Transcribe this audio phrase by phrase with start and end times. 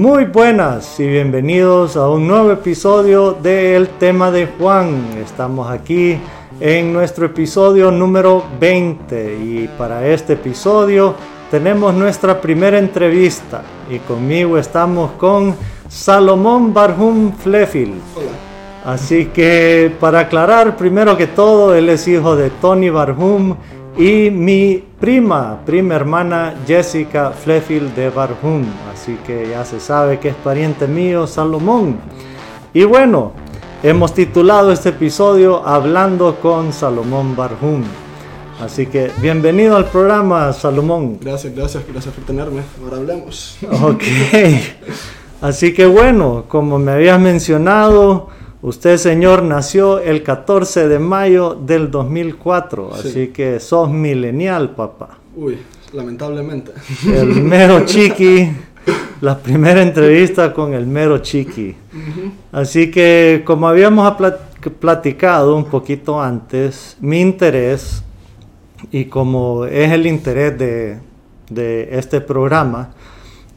[0.00, 5.04] Muy buenas y bienvenidos a un nuevo episodio de El tema de Juan.
[5.22, 6.18] Estamos aquí
[6.58, 11.14] en nuestro episodio número 20 y para este episodio
[11.50, 13.60] tenemos nuestra primera entrevista
[13.90, 15.54] y conmigo estamos con
[15.86, 18.00] Salomón Barhum Flefil.
[18.86, 23.54] Así que para aclarar, primero que todo, él es hijo de Tony Barhum
[24.00, 28.64] y mi prima, prima hermana Jessica Flefil de Barhum.
[28.90, 31.98] Así que ya se sabe que es pariente mío, Salomón.
[32.72, 33.32] Y bueno,
[33.82, 37.82] hemos titulado este episodio Hablando con Salomón Barhum.
[38.58, 41.18] Así que bienvenido al programa, Salomón.
[41.20, 42.62] Gracias, gracias, gracias por tenerme.
[42.82, 43.58] Ahora hablemos.
[43.82, 44.02] Ok.
[45.42, 48.28] Así que bueno, como me habías mencionado,
[48.62, 52.90] usted, señor, nació el 14 de mayo del 2004.
[52.94, 53.08] Sí.
[53.08, 55.18] Así que sos milenial, papá.
[55.36, 55.58] Uy,
[55.92, 56.72] lamentablemente.
[57.06, 58.50] El mero chiqui.
[59.20, 61.76] La primera entrevista con el mero chiqui.
[62.52, 64.14] Así que como habíamos
[64.80, 68.02] platicado un poquito antes, mi interés,
[68.90, 70.98] y como es el interés de,
[71.50, 72.94] de este programa,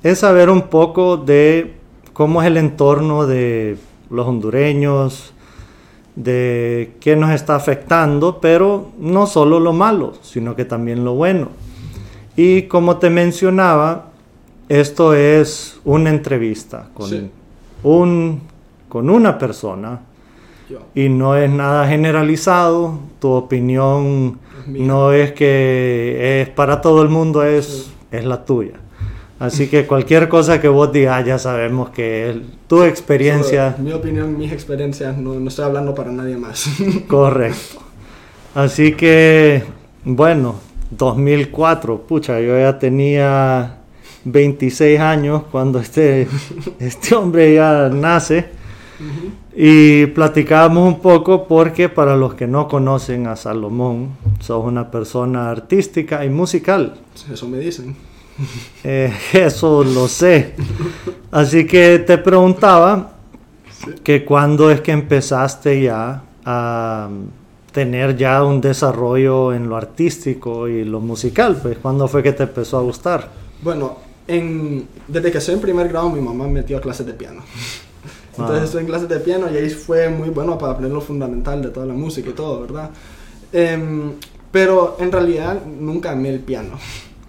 [0.03, 1.75] es saber un poco de
[2.11, 3.77] cómo es el entorno de
[4.09, 5.33] los hondureños,
[6.15, 11.49] de qué nos está afectando, pero no solo lo malo, sino que también lo bueno.
[12.35, 14.09] Y como te mencionaba,
[14.69, 17.29] esto es una entrevista con, Sí.
[17.83, 18.41] un,
[18.89, 20.01] con una persona
[20.95, 27.43] y no es nada generalizado, tu opinión no es que es para todo el mundo,
[27.43, 27.93] es, Sí.
[28.11, 28.73] es la tuya.
[29.43, 34.37] Así que cualquier cosa que vos digas ya sabemos que es tu experiencia Mi opinión,
[34.37, 36.65] mis experiencias, no, no estoy hablando para nadie más.
[37.09, 37.81] correcto.
[38.55, 39.65] Así que,
[40.05, 40.55] bueno,
[40.91, 43.79] 2004, pucha, yo ya tenía
[44.23, 46.25] 26 años cuando este,
[46.79, 48.45] este hombre ya nace.
[49.53, 55.49] Y platicábamos un poco porque para los que no conocen a Salomón, sos una persona
[55.49, 56.93] artística y musical.
[57.29, 58.12] Eso me dicen.
[58.83, 60.55] Eh, eso lo sé.
[61.31, 63.13] Así que te preguntaba
[64.03, 67.09] que cuándo es que empezaste ya a
[67.71, 72.43] tener ya un desarrollo en lo artístico y lo musical, pues cuándo fue que te
[72.43, 73.29] empezó a gustar.
[73.61, 77.13] Bueno, en, desde que soy en primer grado, mi mamá me metió a clases de
[77.13, 77.41] piano.
[78.37, 78.65] Entonces Ah.
[78.65, 81.69] estoy en clases de piano y ahí fue muy bueno para aprender lo fundamental de
[81.69, 82.89] toda la música y todo, ¿verdad?
[83.51, 84.13] Em,
[84.51, 86.71] pero en realidad nunca amé el piano.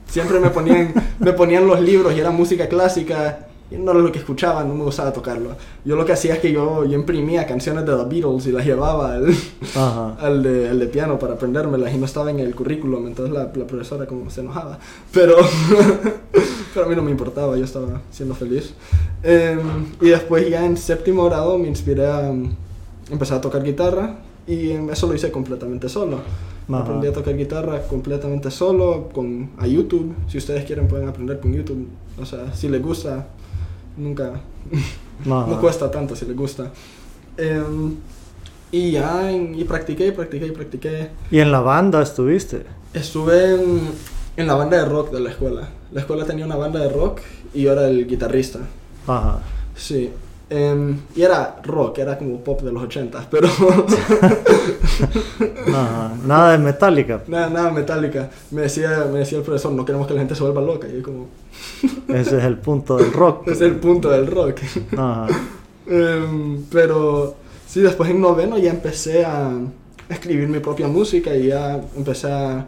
[0.08, 4.12] Siempre me ponían, me ponían los libros y era música clásica y no era lo
[4.12, 5.56] que escuchaba, no me gustaba tocarlo.
[5.84, 8.64] Yo lo que hacía es que yo, yo imprimía canciones de The Beatles y las
[8.64, 9.34] llevaba al,
[10.20, 13.50] al, de, al de piano para aprendérmelas y no estaba en el currículum, entonces la,
[13.54, 14.78] la profesora como se enojaba.
[15.12, 15.36] Pero,
[16.74, 18.74] pero a mí no me importaba, yo estaba siendo feliz.
[19.22, 22.52] Em, y después ya en séptimo grado me inspiré a um,
[23.10, 26.20] empezar a tocar guitarra y em, eso lo hice completamente solo.
[26.68, 26.78] Ajá.
[26.78, 30.14] Aprendí a tocar guitarra completamente solo con, a YouTube.
[30.28, 31.88] Si ustedes quieren pueden aprender con YouTube.
[32.20, 33.26] O sea, si les gusta,
[33.96, 34.32] nunca,
[35.24, 36.70] no cuesta tanto si les gusta.
[37.36, 37.94] Em,
[38.72, 41.08] y ya, en- y practiqué, practiqué, practiqué.
[41.30, 42.64] ¿Y en la banda estuviste?
[42.92, 43.80] Estuve en,
[44.36, 45.68] en la banda de rock de la escuela.
[45.92, 47.20] La escuela tenía una banda de rock
[47.52, 48.60] y yo era el guitarrista.
[49.06, 49.40] Ajá.
[49.76, 50.10] Sí.
[50.50, 53.48] Em, y era rock, era como pop de los 80, pero
[55.68, 56.12] Ajá.
[56.26, 57.22] Nada de Metallica.
[57.28, 58.30] nada, nada metálica.
[58.50, 60.88] Me decía, me decía el profesor, no queremos que la gente se vuelva loca.
[60.88, 61.26] Y yo como,
[62.08, 63.42] Ese es el punto del rock.
[63.48, 64.60] ese es el punto del rock.
[64.96, 65.26] Ajá.
[65.86, 67.34] Em, pero
[67.66, 69.50] sí, después en noveno ya empecé a
[70.08, 72.66] escribir mi propia música y ya empecé a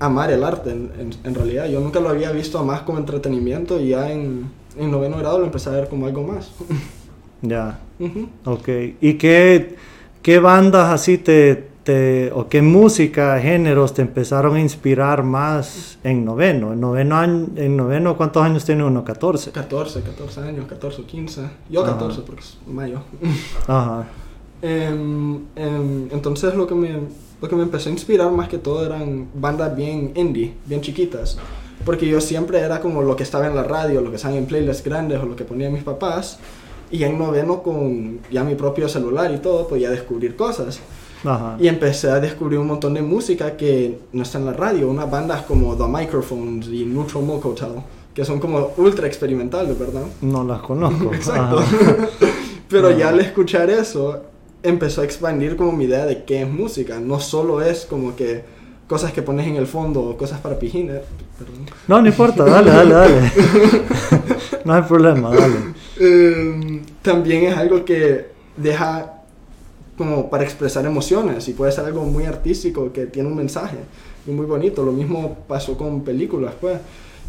[0.00, 1.66] amar el arte en, en- en realidad.
[1.68, 5.44] Yo nunca lo había visto más como entretenimiento y ya en, en noveno grado lo
[5.46, 6.50] empecé a ver como algo más.
[7.42, 7.78] Ya.
[7.98, 8.28] Ujú.
[8.44, 8.68] Ok.
[9.00, 9.76] ¿Y qué,
[10.22, 16.24] qué bandas así te, te, o qué música, géneros te empezaron a inspirar más en
[16.24, 16.72] noveno?
[16.72, 19.04] En noveno, año, en noveno ¿cuántos años tiene uno?
[19.04, 19.50] 14.
[19.50, 21.42] 14, 14 años, 14 o 15.
[21.68, 21.92] Yo Ajá.
[21.92, 23.00] 14 porque es mayo.
[23.66, 24.06] Ajá.
[24.62, 27.00] Em, em, entonces lo que, me,
[27.40, 31.38] lo que me empezó a inspirar más que todo eran bandas bien indie, bien chiquitas.
[31.86, 34.44] Porque yo siempre era como lo que estaba en la radio, lo que estaba en
[34.44, 36.38] playlists grandes o lo que ponían mis papás.
[36.90, 40.80] Y en noveno con ya mi propio celular y todo, podía descubrir cosas.
[41.24, 41.56] Ajá.
[41.60, 44.88] Y empecé a descubrir un montón de música que no está en la radio.
[44.90, 47.74] Unas bandas como The Microphones y Neutral Milk Hotel,
[48.12, 50.02] que son como ultra experimentales, ¿verdad?
[50.22, 51.04] No las conozco.
[51.14, 51.62] Exacto.
[52.68, 52.98] Pero Ajá.
[52.98, 54.22] ya al escuchar eso,
[54.64, 56.98] empezó a expandir como mi idea de qué es música.
[56.98, 58.42] No solo es como que
[58.88, 61.02] cosas que pones en el fondo, cosas para pijines.
[61.38, 61.66] Perdón.
[61.86, 63.32] No, no importa, dale, dale, dale.
[64.64, 65.56] no hay problema, dale.
[65.98, 69.12] Eh, también es algo que deja
[69.96, 73.78] como para expresar emociones y puede ser algo muy artístico que tiene un mensaje
[74.26, 74.84] y muy bonito.
[74.84, 76.78] Lo mismo pasó con películas, pues.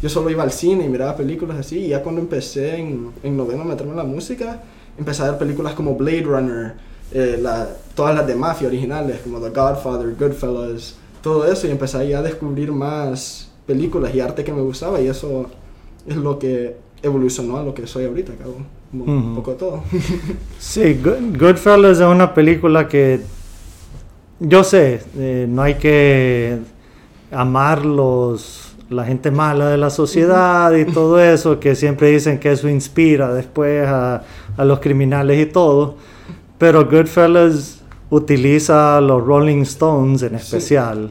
[0.00, 3.36] Yo solo iba al cine y miraba películas así y ya cuando empecé en, en
[3.36, 4.62] noveno a meterme en la música,
[4.96, 6.74] empecé a ver películas como Blade Runner,
[7.10, 12.08] eh, la, todas las de mafia originales, como The Godfather, Goodfellas, todo eso y empecé
[12.08, 15.46] ya a descubrir más películas y arte que me gustaba y eso
[16.08, 18.32] es lo que evolucionó a lo que soy ahorita.
[18.90, 19.34] Como Un Ujú.
[19.36, 19.82] poco de todo.
[20.58, 23.20] Sí, Good- Goodfellas es una película que
[24.40, 26.58] yo sé, eh, no hay que
[27.30, 32.52] amar los, la gente mala de la sociedad y todo eso, que siempre dicen que
[32.52, 34.22] eso inspira después a,
[34.56, 35.96] a los criminales y todo,
[36.56, 41.10] pero Goodfellas utiliza a los Rolling Stones en especial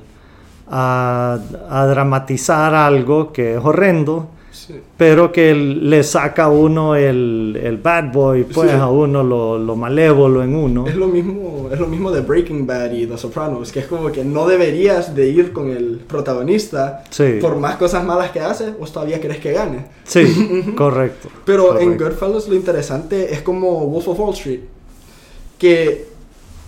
[0.70, 4.74] a, a dramatizar algo que es horrendo Sí.
[4.98, 8.76] pero que le saca a uno el, el bad boy, pues Sí.
[8.76, 10.88] a uno lo, lo malévolo en uno.
[10.88, 14.12] Es lo mismo, es lo mismo de Breaking Bad y The Sopranos, que es como
[14.12, 18.72] que no deberías de ir con el protagonista Sí, por más cosas malas que hace,
[18.72, 19.86] vos todavía querés que gane.
[20.04, 21.30] sí, correcto.
[21.46, 21.96] Pero en.
[21.98, 24.62] Goodfellas lo interesante es como Wolf of Wall Street,
[25.60, 26.08] que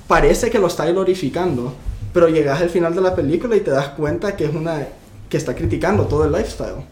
[0.07, 1.73] parece que lo está glorificando,
[2.19, 4.85] pero llegas al final de la película y te das cuenta que es una
[5.29, 6.83] que está criticando todo el lifestyle.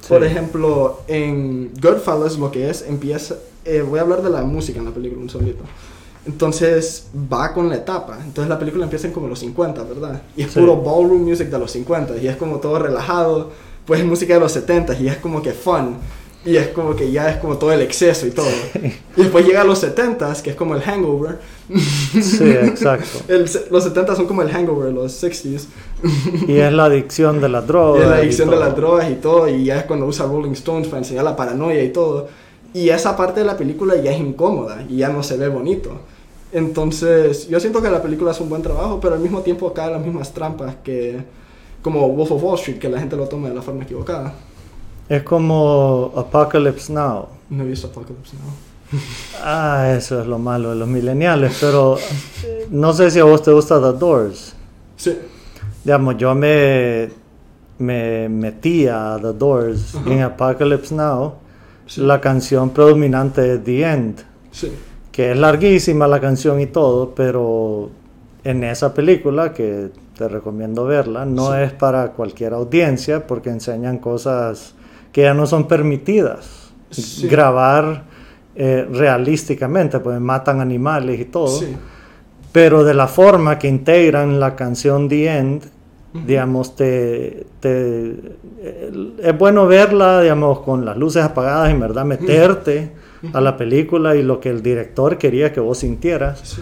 [0.00, 0.08] Sí.
[0.08, 3.34] Por ejemplo, en Goodfellas lo que es empieza,
[3.64, 5.64] eh, voy a hablar de la música en la película un solito.
[6.24, 8.18] Entonces va con la etapa.
[8.24, 10.22] Entonces la película empieza en como los 50, ¿verdad?
[10.36, 10.60] Y es Sí.
[10.60, 13.50] puro ballroom music de los 50 y es como todo relajado.
[13.86, 15.96] Pues es música de los 70 y es como que fun.
[16.46, 18.46] Y es como que ya es como todo el exceso y todo.
[19.16, 21.38] Y después llega a los 70 que es como el hangover.
[22.22, 23.18] Sí, exacto.
[23.28, 25.66] El los 70 son como el hangover, los 60s.
[26.46, 27.98] Y es la adicción de la droga.
[27.98, 30.52] Y es la adicción de las drogas y todo, y ya es cuando usa Rolling
[30.52, 32.28] Stones para enseñar la paranoia y todo.
[32.72, 35.90] Y esa parte de la película ya es incómoda y ya no se ve bonito.
[36.52, 39.90] Entonces, yo siento que la película es un buen trabajo, pero al mismo tiempo cae
[39.90, 41.18] las mismas trampas que,
[41.82, 44.32] como Wolf of Wall Street, que la gente lo toma de la forma equivocada.
[45.08, 47.26] Es como Apocalypse Now.
[47.50, 49.00] No he visto Apocalypse Now.
[49.44, 51.98] Ah, eso es lo malo de los millennials, pero
[52.70, 54.54] no sé si a vos te gusta The Doors.
[54.96, 55.16] Sí,
[55.84, 57.08] Digamos, yo me,
[57.78, 60.10] me metí a The Doors Ajá.
[60.12, 61.34] en Apocalypse Now.
[61.86, 64.20] sí, La canción predominante es The End.
[64.52, 64.72] sí,
[65.12, 67.90] que es larguísima la canción y todo, pero
[68.44, 71.58] en esa película que te recomiendo verla, no Sí.
[71.62, 74.74] es para cualquier audiencia porque enseñan cosas
[75.16, 76.68] que ya no son permitidas.
[76.90, 77.26] Sí.
[77.26, 78.04] Grabar
[78.54, 81.74] eh, realísticamente, pues matan animales y todo, sí.
[82.52, 85.62] pero de la forma que integran la canción The End,
[86.26, 88.10] digamos, te, te-
[88.60, 92.90] eh, es bueno verla, digamos, con las luces apagadas, en verdad, meterte
[93.32, 96.40] a la película y lo que el director quería que vos sintieras.
[96.44, 96.60] sí.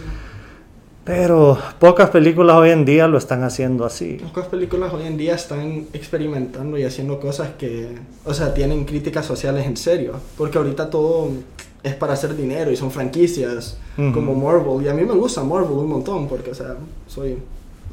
[1.05, 4.15] Pero pocas películas hoy en día lo están haciendo así.
[4.23, 7.89] Pocas películas hoy en día están experimentando y haciendo cosas que,
[8.25, 10.15] o sea, tienen críticas sociales en serio.
[10.39, 11.29] Porque ahorita todo
[11.83, 14.13] es para hacer dinero y son franquicias Ujú.
[14.13, 14.85] como Marvel.
[14.85, 16.75] Y a mí me gusta Marvel un montón porque, o sea,
[17.07, 17.37] soy,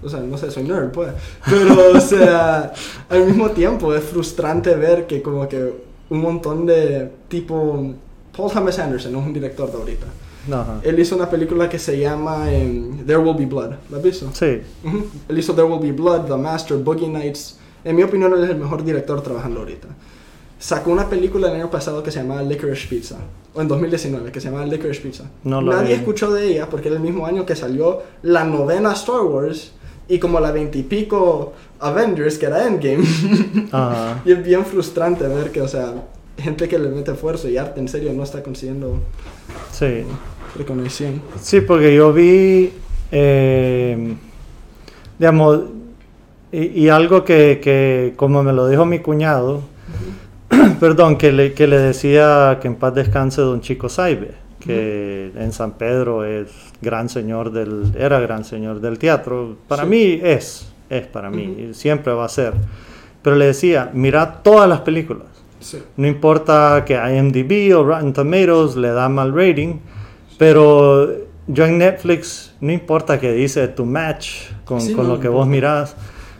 [0.01, 1.11] o sea, no sé, soy nerd, pues.
[1.49, 2.71] Pero, o sea,
[3.09, 5.73] al mismo tiempo es frustrante ver que como que
[6.09, 7.93] un montón de tipo...
[8.35, 10.05] Paul Thomas Anderson es un director de ahorita.
[10.51, 10.79] Ajá.
[10.83, 13.73] Él hizo una película que se llama em, There Will Be Blood.
[13.89, 14.29] ¿La has visto?
[14.33, 14.61] Sí.
[15.29, 17.57] Él hizo There Will Be Blood, The Master, Boogie Nights.
[17.83, 19.87] En mi opinión, él es el mejor director trabajando ahorita.
[20.59, 23.17] Sacó una película el año pasado que se llamaba Licorice Pizza.
[23.55, 25.23] O en 2019, que se llamaba Licorice Pizza.
[25.43, 25.93] No Nadie vi.
[25.93, 29.71] escuchó de ella porque era el mismo año que salió la novena Star Wars
[30.07, 33.03] y como la veintipico Avengers, que era Endgame.
[33.71, 34.21] ajá.
[34.23, 35.95] y es bien frustrante ver que, o sea,
[36.37, 38.97] gente que le mete esfuerzo y arte en serio no está consiguiendo
[39.71, 40.03] Sí.
[40.57, 41.21] Reconexión.
[41.39, 42.71] Sí, porque yo vi,
[43.11, 44.13] eh,
[45.19, 45.61] digamos,
[46.51, 49.61] y, y algo que, que, como me lo dijo mi cuñado,
[50.79, 55.51] perdón, que le, que le decía que en paz descanse don Chico Saibe, que en
[55.53, 56.47] San Pedro es
[56.81, 59.55] gran señor del, era gran señor del teatro.
[59.67, 59.89] Para Sí.
[59.89, 62.53] mí es, es para mí, y siempre va a ser.
[63.23, 65.25] Pero le decía, mira todas las películas.
[65.59, 65.77] Sí.
[65.95, 69.75] No importa que IMDb o Rotten Tomatoes le da mal rating,
[70.41, 71.07] pero
[71.45, 75.27] yo en Netflix no importa que dice tu match con, Sí, con no, lo que
[75.27, 75.95] no vos mirás.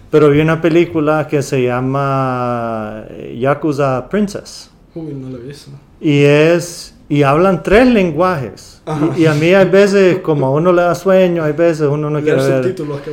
[0.10, 5.70] Pero vi una película que se llama eh, Yakuza Princess Uy, no lo he visto.
[6.00, 8.82] y es y hablan tres lenguajes.
[9.16, 12.10] Y, y a mí hay veces como a uno le da sueño, hay veces uno
[12.10, 13.12] no Leer quiere ver subtítulos, qué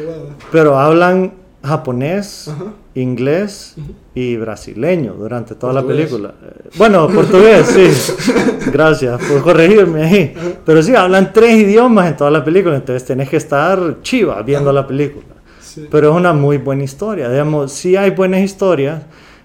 [0.50, 1.34] pero hablan
[1.68, 2.72] japonés, Ajá.
[2.94, 3.76] inglés
[4.14, 6.34] y brasileño durante toda la película.
[6.42, 8.32] Eh, Bueno, portugués, sí.
[8.72, 10.34] Gracias por corregirme ahí.
[10.64, 14.72] Pero sí, hablan tres idiomas en toda la película, entonces tenés que estar chiva viendo
[14.72, 15.26] la película.
[15.60, 15.86] Sí.
[15.90, 17.28] Pero es una muy buena historia.
[17.30, 19.02] Digamos, sí hay buenas historias,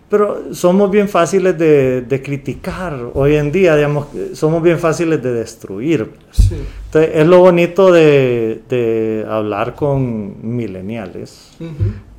[0.09, 5.33] pero somos bien fáciles de, de criticar hoy en día, digamos, somos bien fáciles de
[5.33, 6.11] destruir.
[6.31, 6.55] Sí.
[6.85, 11.71] Entonces, es lo bonito de, de hablar con millennials Ujú.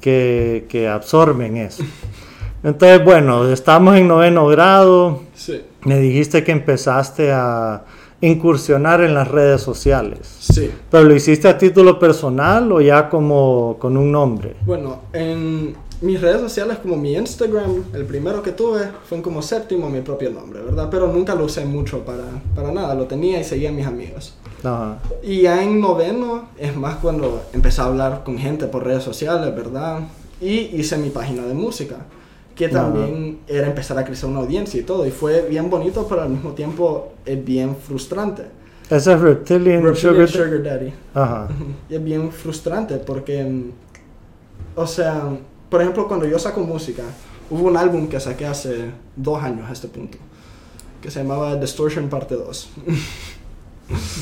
[0.04, 1.82] Que, que absorben eso.
[2.62, 5.22] Entonces, bueno, estamos en noveno grado.
[5.34, 5.62] Sí.
[5.84, 7.84] Me dijiste que empezaste a
[8.20, 10.18] incursionar en las redes sociales.
[10.40, 10.70] Sí.
[10.90, 14.56] ¿Pero lo hiciste a título personal o ya como con un nombre?
[14.66, 19.88] Bueno, en mis redes sociales, como mi Instagram, el primero que tuve fue como séptimo
[19.88, 20.88] mi propio nombre, ¿verdad?
[20.90, 24.34] Pero nunca lo usé mucho para, para nada, lo tenía y seguía a mis amigos.
[24.64, 24.98] Ajá.
[25.22, 29.54] Y ya en noveno es más cuando empecé a hablar con gente por redes sociales,
[29.54, 30.00] ¿verdad?
[30.40, 31.96] Y hice mi página de música,
[32.54, 32.74] que Ajá.
[32.74, 35.06] también era empezar a crecer una audiencia y todo.
[35.06, 38.44] Y fue bien bonito, pero al mismo tiempo es bien frustrante.
[38.90, 40.28] Ese es Reptilian, Reptilian Sugar.
[40.28, 40.92] Sugar Daddy.
[41.14, 41.48] Ajá.
[41.88, 43.70] Y es bien frustrante porque, mm,
[44.76, 45.28] o sea,
[45.70, 47.02] por ejemplo, cuando yo saco música,
[47.50, 50.18] hubo un álbum que saqué hace dos años a este punto,
[51.00, 52.70] que se llamaba Distortion Parte 2.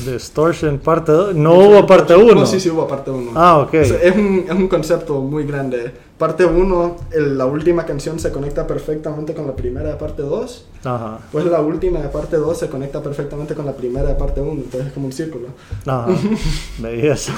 [0.05, 1.35] Distortion parte 2.
[1.35, 2.35] No hubo parte 1.
[2.35, 3.31] No, sí, sí hubo parte 1.
[3.35, 3.73] Ah, ok.
[3.73, 5.91] es, un, es un concepto muy grande.
[6.17, 10.65] Parte 1, la última canción se conecta perfectamente con la primera de parte 2.
[10.83, 11.19] Ajá.
[11.31, 14.51] Pues la última de parte 2 se conecta perfectamente con la primera de parte 1.
[14.51, 15.47] Entonces es como un círculo.
[15.85, 16.07] Ajá.
[16.79, 17.33] Belleza.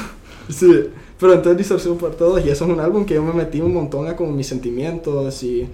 [0.49, 0.89] Sí,
[1.19, 3.73] pero entonces Distorsión por todos y eso es un álbum que yo me metí un
[3.73, 5.67] montón a como mis sentimientos y,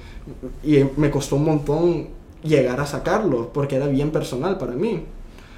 [0.64, 2.08] y me costó un montón
[2.44, 5.04] llegar a sacarlo porque era bien personal para mí.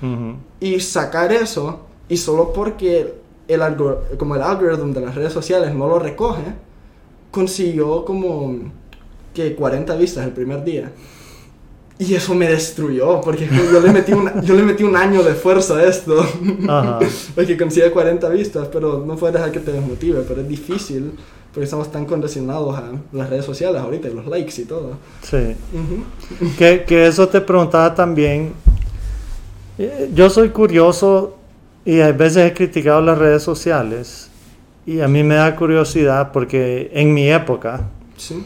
[0.03, 0.35] Ujú.
[0.59, 1.79] Y sacar eso
[2.09, 3.15] y solo porque
[3.47, 6.43] el algor- como el algoritmo de las redes sociales no lo recoge,
[7.31, 8.55] consiguió como
[9.33, 10.91] que 40 vistas el primer día.
[11.99, 15.31] Y eso me destruyó, porque yo le metí, una- yo le metí un año de
[15.31, 16.19] esfuerzo a esto.
[16.67, 16.99] Ajá.
[17.35, 21.11] Para que consiga 40 vistas, pero no puedes dejar que te desmotive, pero es difícil
[21.53, 24.93] porque estamos tan condicionados a las redes sociales ahorita, y los likes y todo.
[25.21, 25.55] Sí.
[25.71, 26.49] Ujú.
[26.57, 28.53] Que, que eso te preguntaba también.
[29.77, 31.37] Eh, Yo soy curioso
[31.85, 34.29] y a veces he criticado las redes sociales
[34.85, 37.81] y a mí me da curiosidad porque en mi época,
[38.17, 38.45] Sí.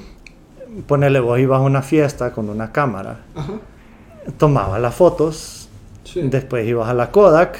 [0.87, 3.53] ponele vos ibas a una fiesta con una cámara, Ajá.
[4.37, 5.69] tomabas las fotos,
[6.03, 6.21] Sí.
[6.23, 7.57] después ibas a la Kodak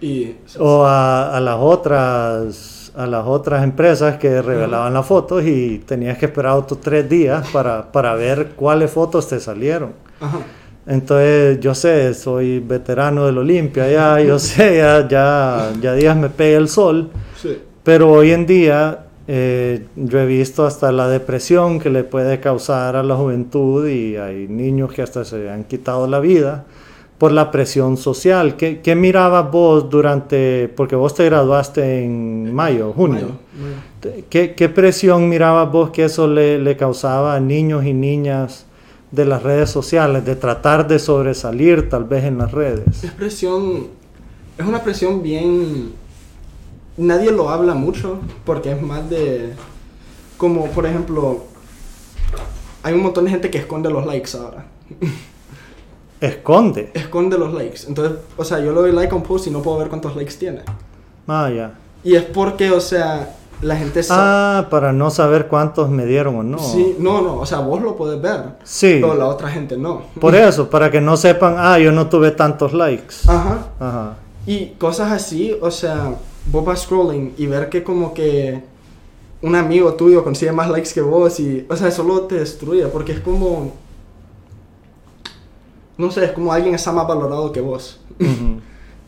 [0.00, 5.78] y o a, a las otras a las otras empresas que revelaban las fotos y
[5.86, 9.92] tenías que esperar otros tres días para, para ver cuáles fotos te salieron.
[10.20, 10.38] Ajá.
[10.88, 16.30] Entonces, yo sé, soy veterano del Olimpia, ya, yo sé, ya, ya, ya días me
[16.30, 17.58] pega el sol, Sí.
[17.84, 22.96] pero hoy en día eh, yo he visto hasta la depresión que le puede causar
[22.96, 26.64] a la juventud y hay niños que hasta se han quitado la vida
[27.18, 28.56] por la presión social.
[28.56, 33.26] ¿Qué, qué mirabas vos durante, porque vos te graduaste en mayo, junio?
[33.26, 33.34] Mayo,
[34.02, 34.22] mayo.
[34.30, 38.64] ¿Qué, qué presión mirabas vos que eso le, le causaba a niños y niñas
[39.10, 43.02] de las redes sociales, de tratar de sobresalir tal vez en las redes?
[43.02, 43.88] Es presión,
[44.56, 45.92] es una presión bien...
[46.96, 49.52] Nadie lo habla mucho porque es más de...
[50.36, 51.44] Como por ejemplo,
[52.82, 54.66] hay un montón de gente que esconde los likes ahora.
[56.20, 56.90] Esconde.
[56.94, 57.80] Esconde los likes.
[57.86, 60.16] Entonces, o sea, yo le doy like a un post y no puedo ver cuántos
[60.16, 60.62] likes tiene.
[61.28, 61.74] Ah, ya.
[62.02, 64.22] Y es porque, o sea, la gente sabe...
[64.24, 66.58] Ah, para no saber cuántos me dieron o no.
[66.58, 68.98] Sí, no, no, o sea, vos lo puedes ver, Sí.
[69.00, 70.02] pero la otra gente no.
[70.20, 73.16] Por eso, para que no sepan, ah, yo no tuve tantos likes.
[73.26, 73.66] Ajá.
[73.80, 74.14] Ajá.
[74.46, 76.14] Y cosas así, o sea,
[76.50, 78.62] vos vas scrolling y ver que como que
[79.42, 83.12] un amigo tuyo consigue más likes que vos y, o sea, solo te destruye porque
[83.12, 83.72] es como,
[85.96, 88.00] no sé, es como alguien está más valorado que vos.
[88.20, 88.57] Ujú.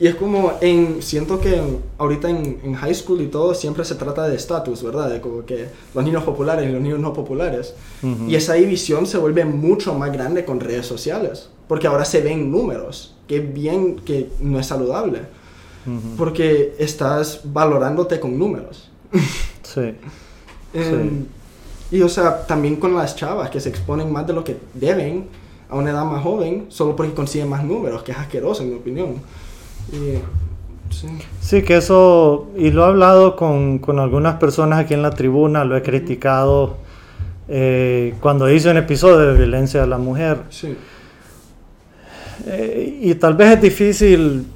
[0.00, 1.60] Y es como en, siento que
[1.98, 5.10] ahorita en, en high school y todo siempre se trata de estatus, ¿verdad?
[5.10, 7.74] De como que los niños populares y los niños no populares.
[8.02, 8.24] Ujú.
[8.26, 12.50] Y esa división se vuelve mucho más grande con redes sociales, porque ahora se ven
[12.50, 15.20] números, que bien, que no es saludable,
[15.86, 16.16] Ujú.
[16.16, 18.90] porque estás valorándote con números.
[19.62, 19.94] Sí.
[20.72, 21.26] Em,
[21.90, 25.26] Y o sea, también con las chavas que se exponen más de lo que deben
[25.68, 28.76] a una edad más joven, solo porque consiguen más números, que es asqueroso en mi
[28.76, 29.16] opinión.
[29.90, 31.08] Sí.
[31.40, 35.64] Sí, que eso, y lo he hablado con, con algunas personas aquí en la tribuna,
[35.64, 36.78] lo he criticado
[37.48, 40.38] eh, cuando hice un episodio de violencia a la mujer.
[40.50, 40.76] Sí.
[42.46, 44.46] Eh, y tal vez es difícil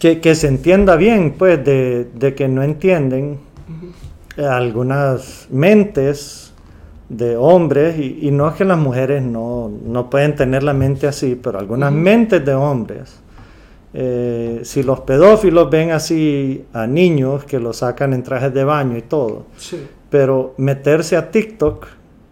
[0.00, 3.38] que, que se entienda bien, pues, de, de que no entienden.
[3.68, 4.46] Ujú.
[4.46, 6.52] algunas mentes
[7.08, 11.06] de hombres, y, y no es que las mujeres no, no pueden tener la mente
[11.06, 13.18] así, pero algunas mentes de hombres,
[13.94, 18.96] eh, si los pedófilos ven así a niños que los sacan en trajes de baño
[18.98, 19.78] y todo, Sí.
[20.10, 21.86] pero meterse a TikTok,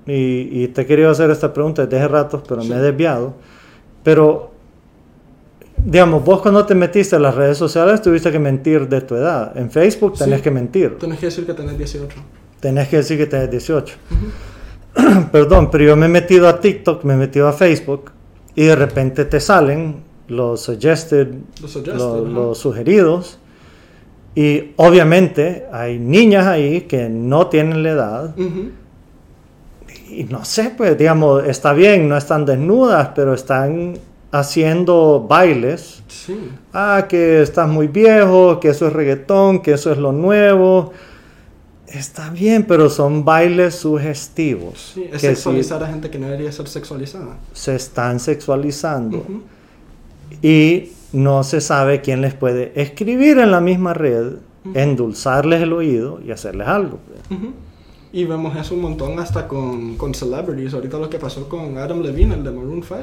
[0.07, 2.69] y, y te he querido hacer esta pregunta desde hace rato, pero Sí.
[2.71, 3.35] me he desviado,
[4.03, 4.53] pero
[5.85, 9.57] digamos, vos cuando te metiste a las redes sociales tuviste que mentir de tu edad,
[9.57, 10.43] en Facebook tenés Sí.
[10.45, 12.17] que mentir, Tienes que decir que tenés 18.
[12.61, 13.95] tenés que decir que tenés 18.
[15.33, 18.11] Perdón, pero yo me he metido a TikTok, me he metido a Facebook,
[18.55, 19.97] y de repente te salen
[20.29, 21.29] los suggested
[21.61, 23.39] Los suggested, lo- los sugeridos.
[24.35, 28.35] Y obviamente hay niñas ahí que no tienen la edad.
[30.11, 33.99] Y no sé, pues digamos, está bien, no están desnudas, pero están
[34.31, 36.03] haciendo bailes.
[36.09, 36.37] Sí.
[36.73, 40.93] Ah, que estás muy viejo, que eso es reggaetón, que eso es lo nuevo.
[41.89, 44.93] Está bien, pero son bailes sugestivos.
[44.95, 47.37] Sí, es que sexualizar a gente que no debería ser sexualizada.
[47.53, 49.19] se están sexualizando.
[49.19, 49.41] Ujú.
[50.43, 54.79] Y no se sabe quién les puede escribir en la misma red, Ujú.
[54.79, 56.99] endulzarles el oído y hacerles algo.
[57.07, 57.39] pues.
[57.41, 57.53] Ujú.
[58.13, 60.75] Y vemos eso un montón hasta con, con celebrities.
[60.75, 62.97] Ahorita lo que pasó con Adam Levine, el de Maroon 5,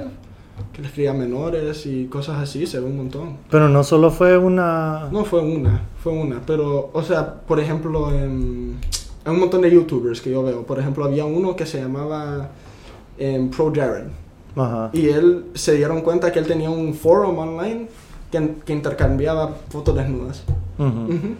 [0.72, 3.38] que le escribía a menores y cosas así, se ve un montón.
[3.50, 5.08] Pero no solo fue una...
[5.12, 6.42] No, fue una, fue una.
[6.46, 8.78] Pero, o sea, por ejemplo, en,
[9.24, 10.64] hay un montón de youtubers que yo veo.
[10.64, 12.50] Por ejemplo, había uno que se llamaba
[13.18, 14.06] em, Pro Jared.
[14.56, 14.90] Ajá.
[14.94, 17.88] Y él se dieron cuenta que él tenía un forum online
[18.32, 20.44] que, que intercambiaba fotos desnudas.
[20.78, 20.88] Ujú.
[20.88, 21.36] Ujú.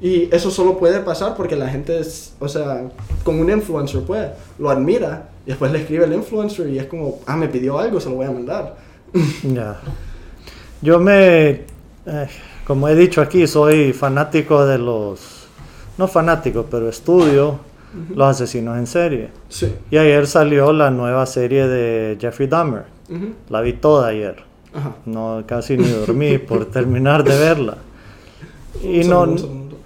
[0.00, 2.82] Y eso solo puede pasar porque la gente es, o sea,
[3.22, 7.20] con un influencer puede, lo admira y después le escribe el influencer y es como,
[7.26, 8.76] ah, me pidió algo, se lo voy a mandar.
[9.44, 9.80] Ya.
[10.80, 11.50] Yo me...
[11.50, 12.28] eh,
[12.66, 15.46] como he dicho aquí, soy fanático de los...
[15.98, 17.60] No fanático, pero estudio
[18.14, 19.28] los asesinos en serie.
[19.48, 19.74] Sí.
[19.90, 22.84] Y ayer salió la nueva serie de Jeffrey Dahmer.
[23.48, 24.36] La vi toda ayer.
[24.74, 24.92] Ajá.
[25.04, 27.76] No, casi ni dormí por terminar de verla.
[28.82, 29.26] Y no...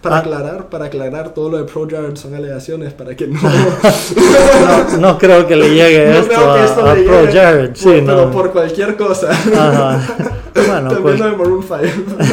[0.03, 0.21] Para Ah.
[0.21, 3.40] aclarar, para aclarar, todo lo de Pro Jared son alegaciones para que no...
[3.42, 7.71] no, no creo que le llegue no esto a, esto a le llegue.
[7.75, 8.07] Sí, por- no.
[8.16, 9.31] Pero por cualquier cosa.
[9.33, 10.01] Ajá.
[10.55, 12.25] Bueno, También Maroon 5.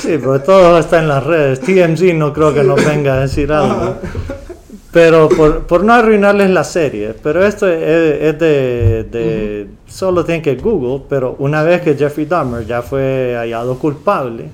[0.00, 1.60] sí, pero todo está en las redes.
[1.60, 3.74] TMZ no creo que nos venga a decir algo.
[3.82, 3.94] Ajá.
[4.94, 10.40] Pero por, por no arruinarles la serie, pero esto es, es de, de- solo tienen
[10.40, 14.44] que Google, pero una vez que Jeffrey Dahmer ya fue hallado culpable,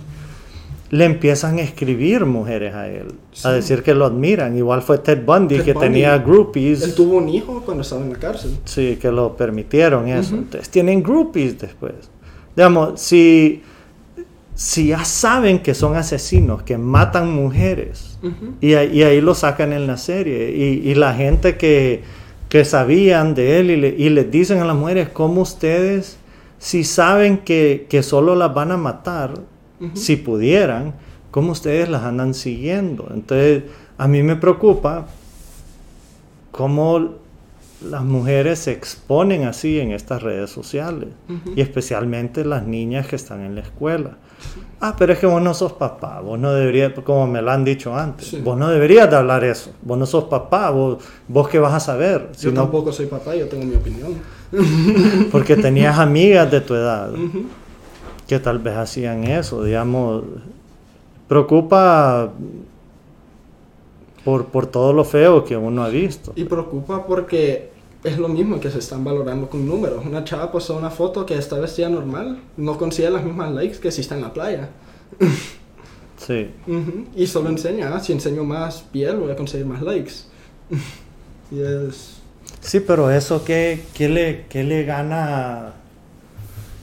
[0.91, 3.47] le empiezan a escribir mujeres a él, Sí.
[3.47, 4.57] a decir que lo admiran.
[4.57, 5.87] Igual fue Ted Bundy Ted que Bundy.
[5.89, 6.83] tenía groupies.
[6.83, 8.57] Él tuvo un hijo cuando estaba en la cárcel.
[8.65, 10.33] Sí, que lo permitieron eso.
[10.35, 10.43] Ujú.
[10.45, 11.93] Entonces tienen groupies después.
[12.57, 13.63] Digamos, si,
[14.55, 18.10] si ya saben que son asesinos, que matan mujeres,
[18.61, 22.03] Y, ahí- y ahí lo sacan en la serie, y, y la gente que,
[22.49, 26.19] que sabían de él y, le, y les dicen a las mujeres, ¿cómo ustedes,
[26.59, 29.33] si saben que, que solo las van a matar,
[29.95, 30.93] si pudieran,
[31.31, 33.09] cómo ustedes las andan siguiendo?
[33.15, 33.63] Entonces,
[33.97, 35.07] a mí me preocupa
[36.51, 37.15] cómo
[37.89, 41.09] las mujeres se exponen así en estas redes sociales
[41.57, 44.19] y especialmente las niñas que están en la escuela.
[44.83, 47.65] Ah, pero es que vos no sos papá, vos no deberías, como me lo han
[47.65, 48.41] dicho antes, Sí.
[48.43, 51.81] vos no deberías de hablar eso, vos no sos papá, vos, vos qué vas a
[51.81, 54.15] saber, si Yo no- tampoco soy papá, yo tengo mi opinión.
[55.33, 57.11] porque tenías amigas de tu edad
[58.27, 60.23] que tal vez hacían eso, digamos,
[61.29, 62.31] preocupa
[64.25, 66.33] por, por todo lo feo que uno ha visto.
[66.37, 67.70] Y preocupa porque
[68.05, 70.05] es lo mismo que se están valorando con números.
[70.05, 73.91] Una chava postó una foto que está vestida normal, no consigue las mismas likes que
[73.91, 74.71] si está en la playa.
[76.17, 76.51] Sí.
[76.67, 77.07] Ujú.
[77.17, 80.13] Y solo enseña, ah, si enseño más piel voy a conseguir más likes.
[81.51, 82.17] y es...
[82.61, 85.73] Sí, pero eso, ¿qué, qué le, qué le gana?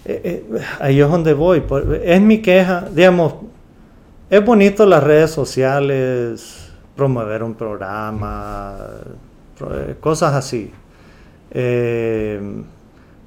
[0.05, 0.21] Eh,
[0.53, 1.63] eh, ahí es donde voy.
[2.03, 3.35] Es mi queja, digamos,
[4.29, 8.77] es bonito las redes sociales, promover un programa,
[9.57, 10.71] pro- eh, cosas así.
[11.51, 12.39] Eh,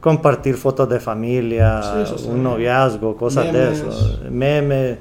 [0.00, 4.18] compartir fotos de familia, Sí, un noviazgo, cosas de eso.
[4.30, 4.98] Memes.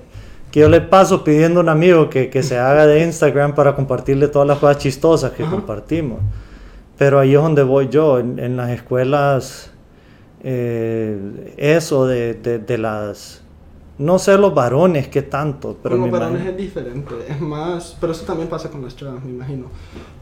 [0.52, 3.76] Que yo le paso pidiendo a un amigo que, que se haga de Instagram para
[3.76, 5.52] compartirle todas las cosas chistosas que Ajá.
[5.52, 6.20] compartimos.
[6.98, 9.72] Pero ahí es donde voy yo, en, en las escuelas,
[10.44, 13.42] eh, eso de, de- de las,
[14.00, 18.14] no sé los varones qué tanto, pero con los varones es diferente, es más, pero
[18.14, 19.66] eso también pasa con las chavas, me imagino.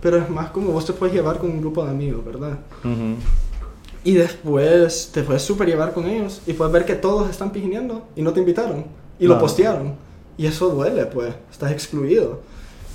[0.02, 2.58] Pero es más como vos te puedes llevar con un grupo de amigos, ¿verdad?
[4.04, 8.08] Y después te puedes super llevar con ellos y puedes ver que todos están pijineando
[8.16, 8.86] y no te invitaron
[9.20, 9.94] y lo postearon.
[10.38, 12.42] Y eso duele, pues, estás excluido.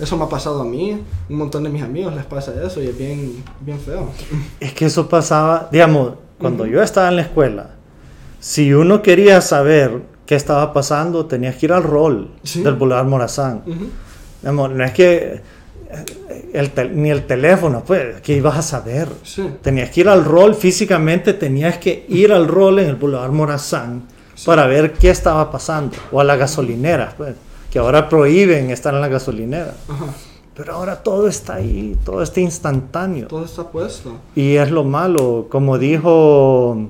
[0.01, 2.89] Eso me ha pasado a mí, un montón de mis amigos les pasa eso y
[2.89, 4.09] es bien, bien feo.
[4.59, 7.71] Es que eso pasaba, digamos, cuando yo estaba en la escuela,
[8.41, 12.63] si uno quería saber qué estaba pasando, tenías que ir al rol Sí.
[12.63, 13.63] del Boulevard Morazán.
[13.67, 13.87] Ujú.
[14.41, 15.43] Digamos, no es que
[15.91, 19.09] eh, el ni el teléfono, pues, que ibas a saber.
[19.25, 19.47] Sí.
[19.61, 24.05] Tenías que ir al rol físicamente, tenías que ir al rol en el Boulevard Morazán
[24.47, 25.99] para ver qué estaba pasando.
[26.11, 27.35] O a la gasolinera, pues,
[27.71, 29.75] que ahora prohíben estar en la gasolinera.
[29.87, 30.07] Ajá.
[30.57, 33.27] Pero ahora todo está ahí, todo está instantáneo.
[33.27, 34.17] Todo está puesto.
[34.35, 36.89] Y es lo malo, como dijo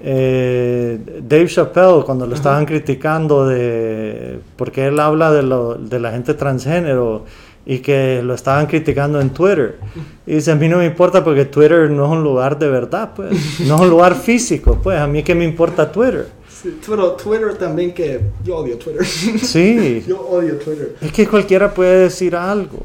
[0.00, 6.12] eh, Dave Chappelle cuando lo estaban criticando de porque él habla de, lo- de la
[6.12, 7.24] gente transgénero
[7.66, 9.78] y que lo estaban criticando en Twitter.
[10.26, 13.10] Y dice, a mí no me importa porque Twitter no es un lugar de verdad,
[13.14, 13.30] pues,
[13.66, 16.28] no es un lugar físico, pues, a mí que me importa Twitter.
[16.48, 19.04] Sí, Pero Twitter también que yo odio Twitter.
[19.04, 20.96] Sí, yo odio Twitter.
[21.00, 22.84] es que cualquiera puede decir algo.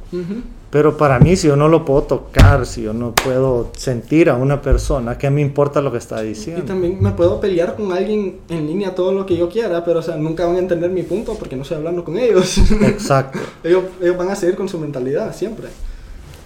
[0.73, 4.35] Pero para mí, si yo no lo puedo tocar, si yo no puedo sentir a
[4.35, 6.63] una persona, ¿qué me importa lo que está Y diciendo?
[6.63, 10.01] también me puedo pelear con alguien en línea todo lo que yo quiera, pero o
[10.01, 12.57] sea, nunca van a entender mi punto porque no estoy hablando con ellos.
[12.81, 13.37] Exacto.
[13.63, 15.67] ellos, ellos van a seguir con su mentalidad siempre.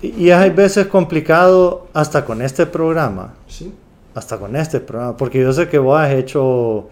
[0.02, 3.72] Y, y hay veces complicado hasta con este programa, Sí.
[4.14, 6.90] hasta con este programa, porque yo sé que vos has hecho,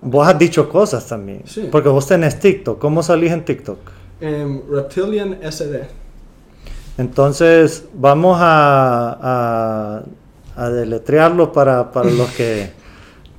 [0.00, 1.68] vos has dicho cosas también, Sí.
[1.70, 3.76] porque vos tenés TikTok, ¿cómo salís en TikTok?
[4.22, 5.97] Em, Reptilian SD.
[6.98, 10.02] Entonces vamos a, a,
[10.64, 12.70] a deletrearlo para, para los que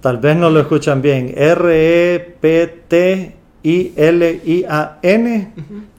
[0.02, 1.34] tal vez no lo escuchan bien.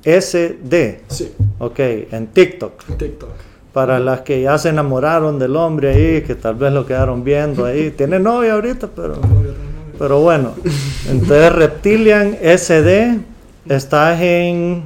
[0.01, 1.01] R-E-P-T-I-L-I-A-N-S-D.
[1.09, 2.73] Sí, Ok, en TikTok.
[2.91, 3.29] en TikTok.
[3.73, 7.65] Para las que ya se enamoraron del hombre ahí, que tal vez lo quedaron viendo
[7.67, 7.91] ahí.
[7.97, 9.15] Tiene novia ahorita, pero,
[9.99, 10.55] pero bueno.
[11.09, 13.19] Entonces Reptilian SD.
[13.69, 14.85] Estás en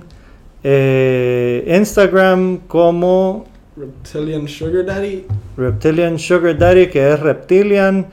[0.65, 3.45] eh, Instagram como
[3.77, 5.27] Reptilian Sugar Daddy.
[5.57, 8.07] Reptilian Sugar Daddy, que es Reptilian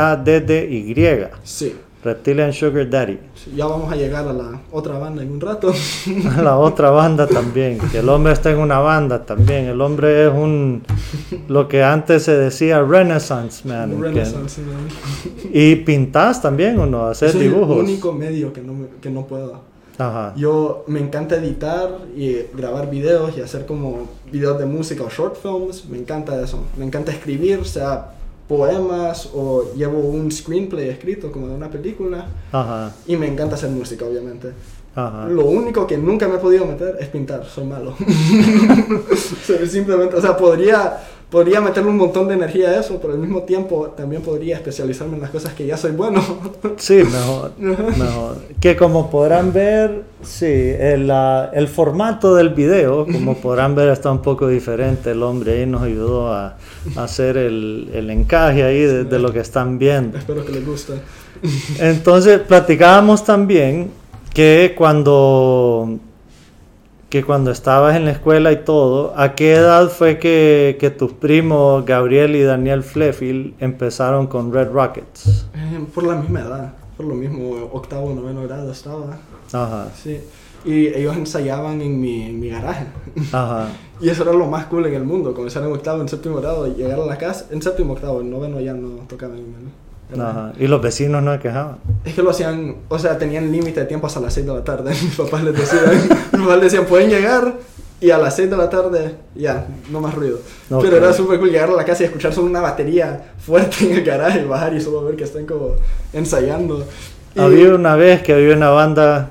[0.00, 1.28] S-U-G-A-R-D-A-D-D-Y.
[1.42, 1.74] Sí.
[2.02, 3.18] Reptilian Sugar Daddy.
[3.34, 5.70] Sí, Ya vamos a llegar a la otra banda en un rato.
[6.36, 9.66] A la otra banda también, que el hombre está en una banda también.
[9.66, 10.82] El hombre es un,
[11.48, 13.90] lo que antes se decía Renaissance Man.
[13.96, 14.88] que- Renaissance, man.
[15.52, 17.76] y pintas también o no, hacer dibujos.
[17.78, 19.60] Es el único medio que no, que no puedo.
[20.00, 20.32] Ajá.
[20.34, 25.36] Yo me encanta editar y grabar videos y hacer como videos de música o short
[25.36, 25.84] films.
[25.84, 26.64] Me encanta eso.
[26.76, 28.14] Me encanta escribir, sea
[28.48, 32.26] poemas o llevo un screenplay escrito como de una película.
[32.50, 32.92] Ajá.
[33.06, 34.52] Y me encanta hacer música, obviamente.
[34.94, 35.28] Ajá.
[35.28, 37.94] Lo único que nunca me he podido meter es pintar, soy malo.
[39.12, 40.98] O sea, Simplemente, o sea, podría,
[41.30, 45.14] podría meterle un montón de energía a eso, pero al mismo tiempo también podría especializarme
[45.14, 46.22] en las cosas que ya soy bueno.
[46.76, 48.38] Sí, mejor, mejor.
[48.60, 51.10] Que como podrán ver, sí, el,
[51.52, 55.12] el formato del video, como podrán ver, está un poco diferente.
[55.12, 56.56] El hombre ahí nos ayudó a,
[56.96, 60.18] a hacer el, el encaje ahí de, de lo que están viendo.
[60.18, 60.94] Espero que les guste.
[61.78, 63.90] Entonces, platicábamos también
[64.34, 65.98] que cuando,
[67.10, 71.12] que cuando estabas en la escuela y todo, ¿a qué edad fue que, que tus
[71.12, 75.46] primos Gabriel y Daniel Flefield empezaron con Red Rockets?
[75.54, 79.18] Eh, por la misma edad, por lo mismo, octavo, noveno grado estaba.
[79.52, 80.20] Ajá, Sí.
[80.64, 82.86] Y ellos ensayaban en mi, en mi garaje.
[83.32, 83.68] ajá.
[84.00, 86.66] Y eso era lo más cool en el mundo, comenzar en octavo, en séptimo grado,
[86.66, 89.89] y llegar a la casa, en séptimo, octavo, en noveno ya no tocaban en.
[90.18, 90.52] Ajá.
[90.58, 91.76] Y los vecinos no se quejaban.
[92.04, 94.64] Es que lo hacían, o sea, tenían límite de tiempo hasta las 6 de la
[94.64, 94.90] tarde.
[95.02, 95.82] Mis papás les decían,
[96.32, 97.54] mis papás les decían, pueden llegar
[98.00, 100.38] y a las 6 de la tarde ya, no más ruido.
[100.68, 103.98] Pero era súper cool llegar a la casa y escuchar solo una batería fuerte en
[103.98, 105.72] el garaje y bajar y solo ver que están como
[106.12, 106.84] ensayando.
[107.34, 109.30] Y- Había una vez que había una banda.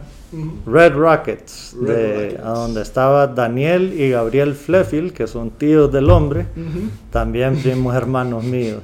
[0.67, 2.43] Red Rockets, Red de, Rockets.
[2.45, 6.87] a donde estaba Daniel y Gabriel Flefield, que son tíos del hombre, Ujú.
[7.09, 8.81] también primos hermanos míos.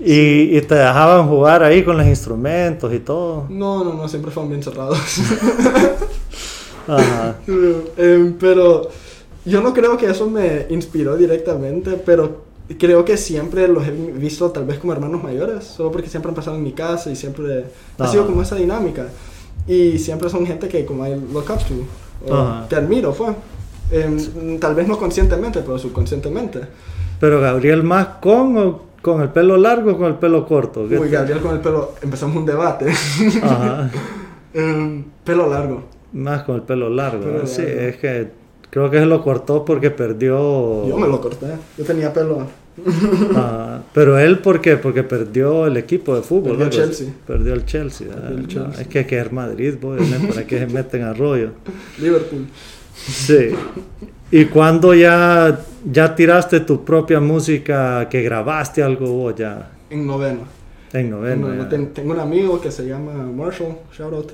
[0.00, 3.46] Y, y te dejaban jugar ahí con los instrumentos y todo.
[3.48, 4.98] No, no, no, siempre fueron bien cerrados.
[6.86, 7.36] Ajá.
[7.96, 8.88] Em, pero
[9.44, 12.44] yo no creo que eso me inspiró directamente, pero
[12.78, 16.34] creo que siempre los he visto tal vez como hermanos mayores, solo porque siempre han
[16.34, 17.64] pasado en mi casa y siempre
[17.98, 18.12] ha Ajá.
[18.12, 19.08] sido como esa dinámica.
[19.66, 23.34] Y siempre son gente que como I look up to, o que admiro, fue.
[23.90, 26.60] Em, tal vez no conscientemente, pero subconscientemente.
[27.18, 30.86] Pero Gabriel más con o con el pelo largo o con el pelo corto.
[30.88, 32.90] ¿Qué Uy, Gabriel con el pelo, empezamos un debate.
[33.42, 33.90] Ajá.
[34.52, 35.84] Em, pelo largo.
[36.12, 37.22] Más con el pelo largo.
[37.24, 37.46] Pelo ¿eh?
[37.46, 37.80] Sí, largo.
[37.80, 38.28] es que
[38.68, 40.86] creo que se lo cortó porque perdió.
[40.88, 41.46] Yo me lo corté.
[41.78, 42.46] Yo tenía pelo,
[43.34, 44.76] Ah, pero él, ¿por qué?
[44.76, 46.56] Porque perdió el equipo de fútbol.
[46.56, 46.70] Perdió el.
[46.72, 47.12] Chelsea.
[47.26, 48.08] Perdió el Chelsea.
[48.10, 48.82] ah, Perdió el no, Chelsea.
[48.82, 50.28] es que que es Madrid, boy, ¿no?
[50.28, 51.50] ¿para qué se meten a rollo?
[51.98, 52.46] Liverpool.
[52.94, 53.50] Sí.
[54.32, 60.42] ¿Y cuando ya, ya tiraste tu propia música, que grabaste algo vos ya En noveno.
[60.92, 61.54] en noveno?
[61.56, 61.68] Ya?
[61.68, 64.32] ten- tengo un amigo que se llama Marshall, shout out.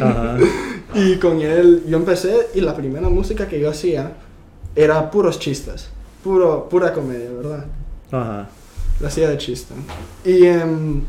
[0.00, 0.36] Ajá.
[0.94, 4.12] y con él yo empecé y la primera música que yo hacía
[4.76, 5.88] era puros chistes.
[6.22, 7.64] Puro, pura comedia, ¿verdad?
[8.12, 8.48] Ajá.
[9.00, 9.74] La hacía de chiste.
[10.24, 11.02] Y em,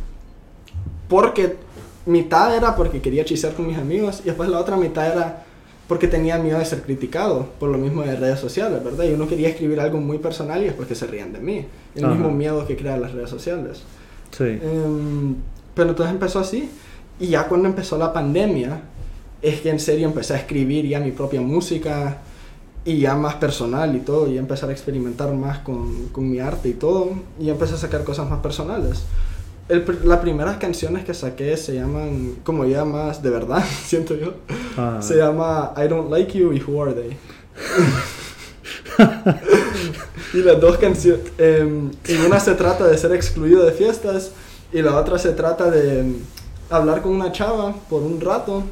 [1.07, 1.57] porque
[2.07, 5.44] mitad era porque quería chistear con mis amigos y después la otra mitad era
[5.87, 9.05] porque tenía miedo de ser criticado por lo mismo de redes sociales, ¿verdad?
[9.05, 11.65] Yo no quería escribir algo muy personal y después que se rían de mí.
[11.95, 12.13] El Ajá.
[12.13, 13.83] mismo miedo que crean las redes sociales.
[14.31, 14.43] Sí.
[14.45, 15.35] Em,
[15.75, 16.69] pero entonces empezó así.
[17.19, 18.81] Y ya cuando empezó la pandemia,
[19.41, 22.17] es que en serio empecé a escribir ya mi propia música
[22.83, 24.27] y ya más personal y todo.
[24.27, 27.11] Y empezar a experimentar más con, con mi arte y todo.
[27.39, 29.03] Y empecé a sacar cosas más personales.
[29.67, 34.33] El las primeras canciones que saqué se llaman, como ya más de verdad, siento yo.
[34.77, 35.01] Ajá.
[35.01, 37.17] Se llama I Don't Like You y Who Are They.
[40.33, 44.31] y las dos canciones, y una se trata de ser excluido de fiestas
[44.71, 46.15] y la otra se trata de em,
[46.69, 48.63] hablar con una chava por un rato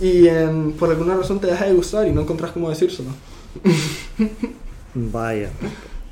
[0.00, 3.10] y em, por alguna razón te deja de gustar y no encontrás cómo decírselo.
[4.94, 5.50] Vaya.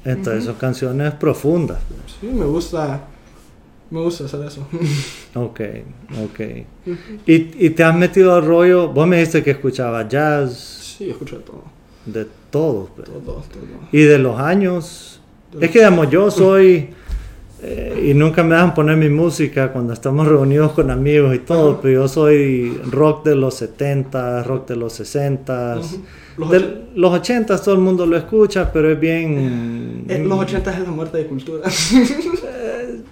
[0.04, 1.78] Entonces son canciones profundas.
[2.20, 3.00] Sí, me gusta,
[3.90, 4.66] me gusta hacer eso.
[5.35, 5.61] Ok,
[6.25, 6.40] ok.
[7.27, 8.88] ¿Y, y te has metido al rollo?
[8.88, 11.62] Vos me dijiste que escuchabas jazz, Sí, escucho de todo,
[12.07, 12.88] de todo.
[12.96, 13.42] pero- todo, todo.
[13.92, 15.20] Y de los años.
[15.61, 16.88] Es que, digamos, yo soy.
[17.62, 21.72] eh, y nunca me dejan poner mi música cuando estamos reunidos con amigos y todo,
[21.72, 21.81] Ajá.
[21.83, 25.79] pero yo soy rock de los 70, rock de los 60.
[25.81, 25.99] Ujú.
[26.38, 26.64] Los, De och-
[26.96, 30.05] los 80 todo el mundo lo escucha, pero es bien.
[30.09, 31.68] eh, los 80 es la muerte de cultura.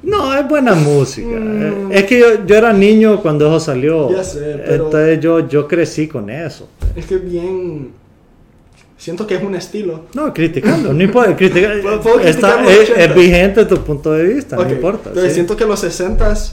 [0.05, 1.29] No, es buena música.
[1.38, 1.93] Mm.
[1.93, 4.11] Es que yo, yo era niño cuando eso salió.
[4.11, 6.69] Ya sé, pero- Entonces yo, yo crecí con eso.
[6.95, 7.90] es que bien,
[8.97, 10.03] siento que es un estilo.
[10.14, 11.37] No, criticando, no importa.
[11.83, 13.05] Puedo- puedo está- es, 80.
[13.05, 15.09] es vigente tu punto de vista, Ok, no importa.
[15.09, 15.35] Entonces sí.
[15.35, 16.53] siento que los 60s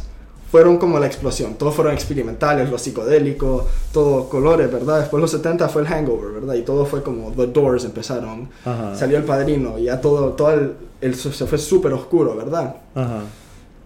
[0.52, 1.54] fueron como la explosión.
[1.56, 5.00] Todos fueron experimentales, lo psicodélico, todo colores, ¿verdad?
[5.00, 6.56] Después los 70 fue el hangover, ¿verdad?
[6.56, 8.50] Y todo fue como The Doors empezaron.
[8.66, 8.96] Ajá.
[8.96, 12.76] Salió el padrino y ya todo, todo el, el- se fue súper oscuro, ¿verdad?
[12.96, 13.22] Ajá.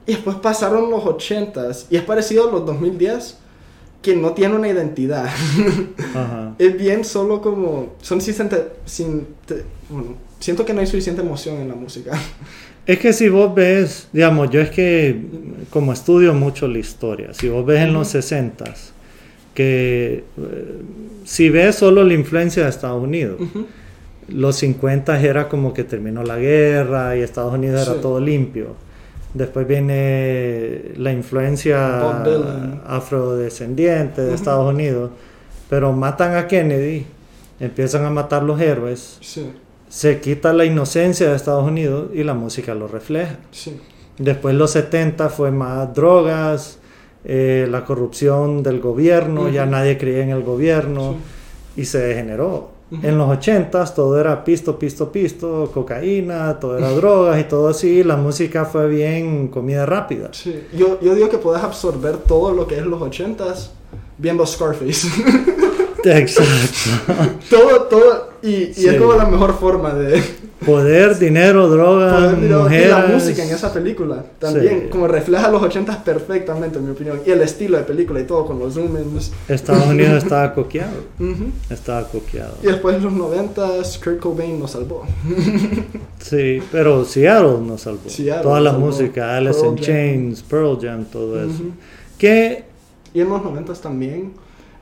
[0.07, 3.37] Y después pasaron los 80s y es parecido a los 2010
[4.01, 5.25] que no tiene una identidad.
[6.13, 6.53] Ajá.
[6.59, 7.93] es bien solo como...
[8.01, 8.35] Son sin,
[8.85, 9.27] sin
[9.89, 12.11] bueno, siento que no hay suficiente emoción en la música.
[12.87, 15.19] Es que si vos ves, digamos, yo es que
[15.71, 18.91] como estudio mucho la historia, si vos ves en los 60s,
[19.55, 20.81] que eh,
[21.23, 23.65] si ves solo la influencia de Estados Unidos, Ujú.
[24.27, 28.01] los 50 era como que terminó la guerra y Estados Unidos era Sí.
[28.03, 28.75] todo limpio.
[29.35, 31.99] Después viene la influencia
[32.87, 34.33] afrodescendiente de.
[34.33, 35.11] Estados Unidos,
[35.69, 37.05] pero matan a Kennedy,
[37.59, 39.51] empiezan a matar los héroes, Sí,
[39.89, 43.37] se quita la inocencia de Estados Unidos y la música lo refleja.
[43.51, 43.79] sí.
[44.17, 46.79] Después los 70 fue más drogas,
[47.25, 51.15] eh, la corrupción del gobierno, ya nadie creía en el gobierno
[51.75, 51.81] Sí.
[51.81, 52.69] y se degeneró.
[52.91, 58.03] En los 80 todo era pisto, pisto, pisto, cocaína, todo era drogas y todo así.
[58.03, 60.29] La música fue bien comida rápida.
[60.31, 63.71] Sí, yo, yo digo que puedes absorber todo lo que es los ochentas
[64.17, 65.07] viendo Scarface.
[66.05, 66.83] Exacto.
[67.49, 68.87] todo, todo, y, y Sí.
[68.87, 70.21] es como la mejor forma de
[70.65, 72.89] Poder, dinero, drogas, poder y mujeres.
[72.89, 74.23] la música en esa película.
[74.39, 74.89] También, Sí.
[74.89, 77.19] como refleja los ochentas perfectamente, en mi opinión.
[77.25, 79.31] Y el estilo de película y todo, con los zoom-ins.
[79.47, 80.93] Estados Unidos estaba coqueado.
[81.19, 81.45] Ujú.
[81.69, 82.55] Estaba coqueado.
[82.63, 85.03] Y después en los noventas, Kurt Cobain nos salvó.
[86.19, 88.09] Sí, pero Seattle nos salvó.
[88.09, 88.87] Seattle Toda la salvó.
[88.87, 89.85] música, Alice in Pearl Jam.
[89.85, 91.53] Chains, Pearl Jam, todo eso.
[91.53, 91.71] Ujú.
[92.17, 92.63] Que
[93.13, 94.33] Y en los noventas también,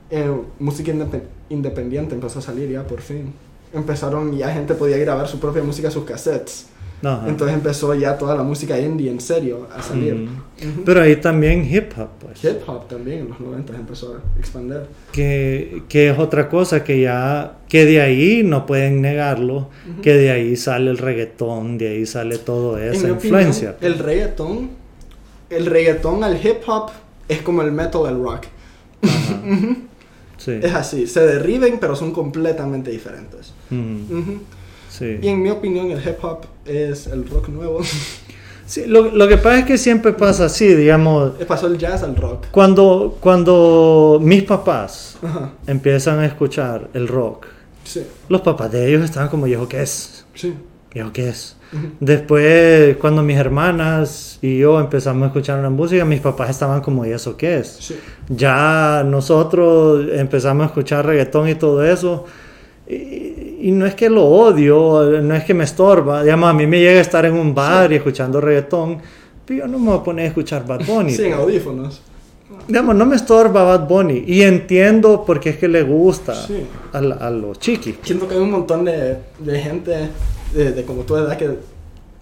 [0.09, 3.33] eh, música indep- independiente empezó a salir ya por fin.
[3.73, 6.67] Empezaron, ya gente podía grabar su propia música a sus cassettes.
[7.03, 7.27] Ajá.
[7.27, 10.15] Entonces empezó ya toda la música indie en serio a salir.
[10.15, 10.83] Mm.
[10.85, 12.41] Pero ahí también hip hop, pues.
[12.45, 14.83] Hip hop también en los 90 empezó a expandir.
[15.11, 19.67] Que, que es otra cosa que ya, que de ahí no pueden negarlo,
[20.01, 23.71] que de ahí sale el reggaetón, de ahí sale toda En esa mi influencia.
[23.71, 24.69] opinión, el reggaetón,
[25.49, 26.91] el reggaetón al hip hop
[27.27, 28.45] es como el metal al rock.
[29.01, 29.41] Ajá.
[30.35, 30.59] Sí.
[30.61, 33.53] Es así, se derriben pero son completamente diferentes.
[34.09, 34.19] Ujú.
[34.19, 34.41] Ujú.
[34.89, 35.17] Sí.
[35.21, 37.79] Y en mi opinión el hip hop es el rock nuevo.
[38.65, 42.15] Sí, lo, lo que pasa es que siempre pasa así, digamos, Pasó el jazz al
[42.15, 42.45] rock.
[42.49, 45.51] cuando, cuando mis papás Ajá.
[45.67, 47.45] empiezan a escuchar el rock,
[47.83, 50.25] Sí, los papás de ellos estaban como, ¿y eso qué es?
[50.33, 50.53] sí.
[51.11, 51.57] ¿qué es?
[51.99, 57.05] Después, cuando mis hermanas y yo empezamos a escuchar la música, mis papás estaban como,
[57.05, 57.67] ¿y eso qué es?
[57.81, 57.95] Sí.
[58.29, 62.25] Ya nosotros empezamos a escuchar reggaetón y todo eso.
[62.87, 62.93] Y,
[63.67, 66.21] y no es que lo odio, no es que me estorba.
[66.23, 68.97] Digamos, a mí me llega a estar en un bar y escuchando reggaetón,
[69.45, 71.11] pero yo no me voy a poner a escuchar Bad Bunny.
[71.13, 72.01] Sí, en audífonos.
[72.67, 74.23] Digamos, no me estorba Bad Bunny.
[74.27, 76.63] Y entiendo por qué es que le gusta Sí.
[76.93, 77.95] a, a los chiquis.
[78.03, 80.09] Siento que hay un montón de, de gente
[80.53, 81.57] de, de como tu edad que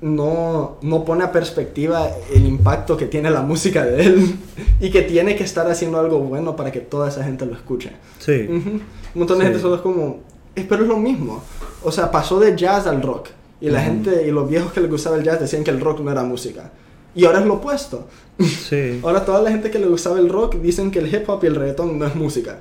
[0.02, 4.36] no, no pone a perspectiva el impacto que tiene la música de él
[4.80, 7.92] y que tiene que estar haciendo algo bueno para que toda esa gente lo escuche.
[8.20, 8.48] Sí.
[8.50, 8.70] Ujú.
[8.70, 8.82] Un
[9.16, 9.50] montón de Sí.
[9.52, 10.20] gente solo es como,
[10.56, 11.44] "Eh, pero es lo mismo.
[11.84, 13.30] O sea, pasó de jazz al rock.
[13.60, 16.00] Y la gente y los viejos que les gustaba el jazz decían que el rock
[16.00, 16.72] no era música.
[17.14, 18.08] Y ahora es lo opuesto.
[18.40, 19.00] Sí.
[19.04, 21.48] Ahora toda la gente que le gustaba el rock dicen que el hip hop y
[21.48, 22.60] el reggaetón no es música.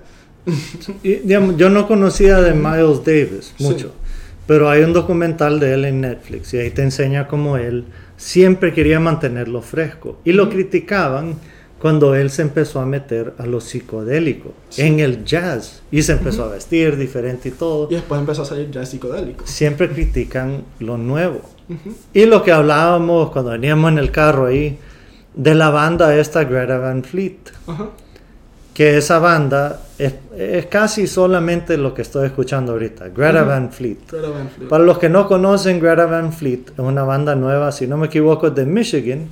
[1.02, 3.64] Y, digamos, yo no conocía de Miles Davis Sí.
[3.64, 3.92] mucho,
[4.46, 7.84] pero hay un documental de él en Netflix y ahí te enseña cómo él
[8.16, 10.18] siempre quería mantenerlo fresco.
[10.24, 11.36] Y lo criticaban
[11.80, 14.82] cuando él se empezó a meter a lo psicodélico, Sí.
[14.82, 17.88] en el jazz, y se empezó a vestir diferente y todo.
[17.90, 19.46] Y después empezó a salir jazz psicodélico.
[19.46, 21.40] Siempre critican lo nuevo.
[21.68, 21.94] Ujú.
[22.12, 24.78] Y lo que hablábamos cuando veníamos en el carro ahí,
[25.34, 27.38] de la banda esta Greta Van Fleet.
[27.66, 27.88] Ajá.
[28.74, 33.42] que esa banda es, es casi solamente lo que estoy escuchando ahorita, Greta.
[33.42, 33.98] Van Fleet.
[34.10, 34.68] Greta Van Fleet.
[34.70, 38.06] Para los que no conocen Greta Van Fleet, es una banda nueva, si no me
[38.06, 39.26] equivoco, de Michigan.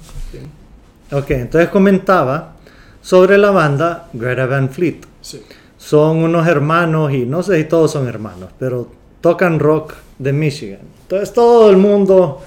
[1.12, 2.54] Ok, entonces comentaba
[3.00, 5.00] sobre la banda Greta Van Fleet.
[5.20, 5.42] Sí.
[5.76, 8.90] Son unos hermanos, y no sé si todos son hermanos, pero
[9.20, 10.80] tocan rock de Michigan.
[11.02, 12.42] Entonces todo el mundo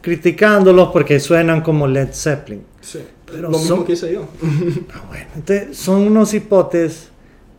[0.00, 2.64] criticándolos porque suenan como Led Zeppelin.
[2.80, 3.00] Sí.
[3.26, 4.24] Pero lo mismo son- que hice yo.
[4.94, 7.10] Ah, bueno, entonces son unos hipotes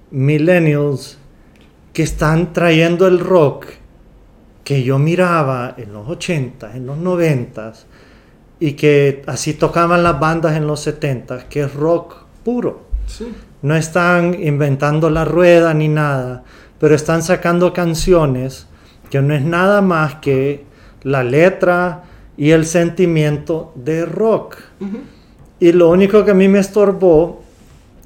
[0.10, 1.18] millennials
[1.94, 3.68] que están trayendo el rock
[4.64, 7.74] que yo miraba en los 80, en los 90
[8.62, 12.14] y que así tocaban las bandas en los 70, que es rock
[12.46, 12.84] puro.
[13.08, 13.34] Sí.
[13.64, 16.44] No están inventando la rueda ni nada,
[16.80, 18.68] pero están sacando canciones
[19.10, 20.64] que no es nada más que
[21.02, 22.04] la letra
[22.38, 24.58] y el sentimiento de rock.
[25.60, 27.42] Y lo único que a mí me estorbó,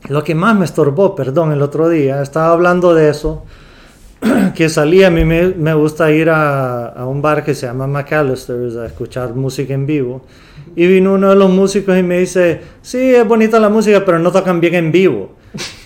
[0.07, 3.43] lo que más me estorbó, perdón, el otro día, estaba hablando de eso,
[4.55, 7.87] que salía, a mí me, me gusta ir a, a un bar que se llama
[7.87, 10.23] McAllister's a escuchar música en vivo.
[10.75, 14.19] Y vino uno de los músicos y me dice, sí, es bonita la música, pero
[14.19, 15.31] no tocan bien en vivo.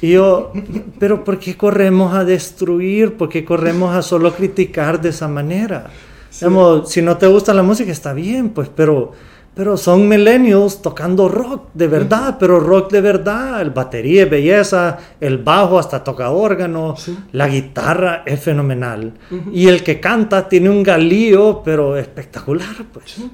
[0.02, 0.52] Y yo,
[0.98, 3.16] pero ¿por qué corremos a destruir?
[3.16, 5.92] ¿Por qué corremos a solo criticar de esa manera?
[6.30, 6.46] Sí.
[6.46, 9.12] Digamos, si no te gusta la música está bien, pues, pero,
[9.60, 13.60] pero son millennials tocando rock de verdad, pero rock de verdad.
[13.62, 17.18] El batería es belleza, el bajo hasta toca órgano, Sí.
[17.34, 19.16] la guitarra es fenomenal.
[19.52, 23.12] Y el que canta tiene un galío, pero espectacular, pues.
[23.12, 23.30] Sí.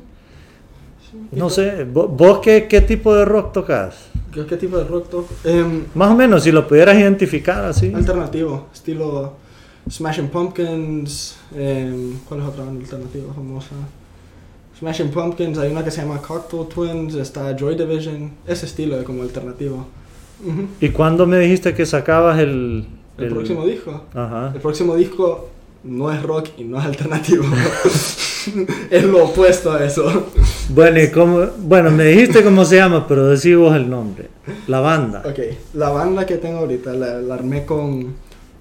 [1.32, 4.08] No sé, ¿vo- ¿vos qué, qué tipo de rock tocas?
[4.34, 5.28] ¿Qué, qué tipo de rock toco?
[5.44, 7.94] Em, Más o menos, si lo pudieras identificar así.
[7.94, 9.34] alternativo, estilo
[9.88, 11.38] Smashing Pumpkins.
[11.56, 13.76] em, ¿Cuál es otra banda alternativa famosa?
[14.80, 19.22] Smashing Pumpkins, hay una que se llama Cocktail Twins, está Joy Division, ese estilo como
[19.22, 19.86] alternativo.
[20.82, 22.86] ¿Y cuándo me dijiste que sacabas el...
[23.18, 24.04] El, próximo disco.
[24.14, 24.52] Ajá.
[24.54, 25.50] El próximo disco
[25.86, 27.46] no es rock y no es alternativo.
[28.90, 30.28] es lo opuesto a eso.
[30.70, 34.28] Bueno, y cómo- bueno, me dijiste cómo se llama, pero decí vos el nombre.
[34.68, 35.24] La banda.
[35.26, 35.40] Ok,
[35.76, 38.14] la banda que tengo ahorita la, la armé con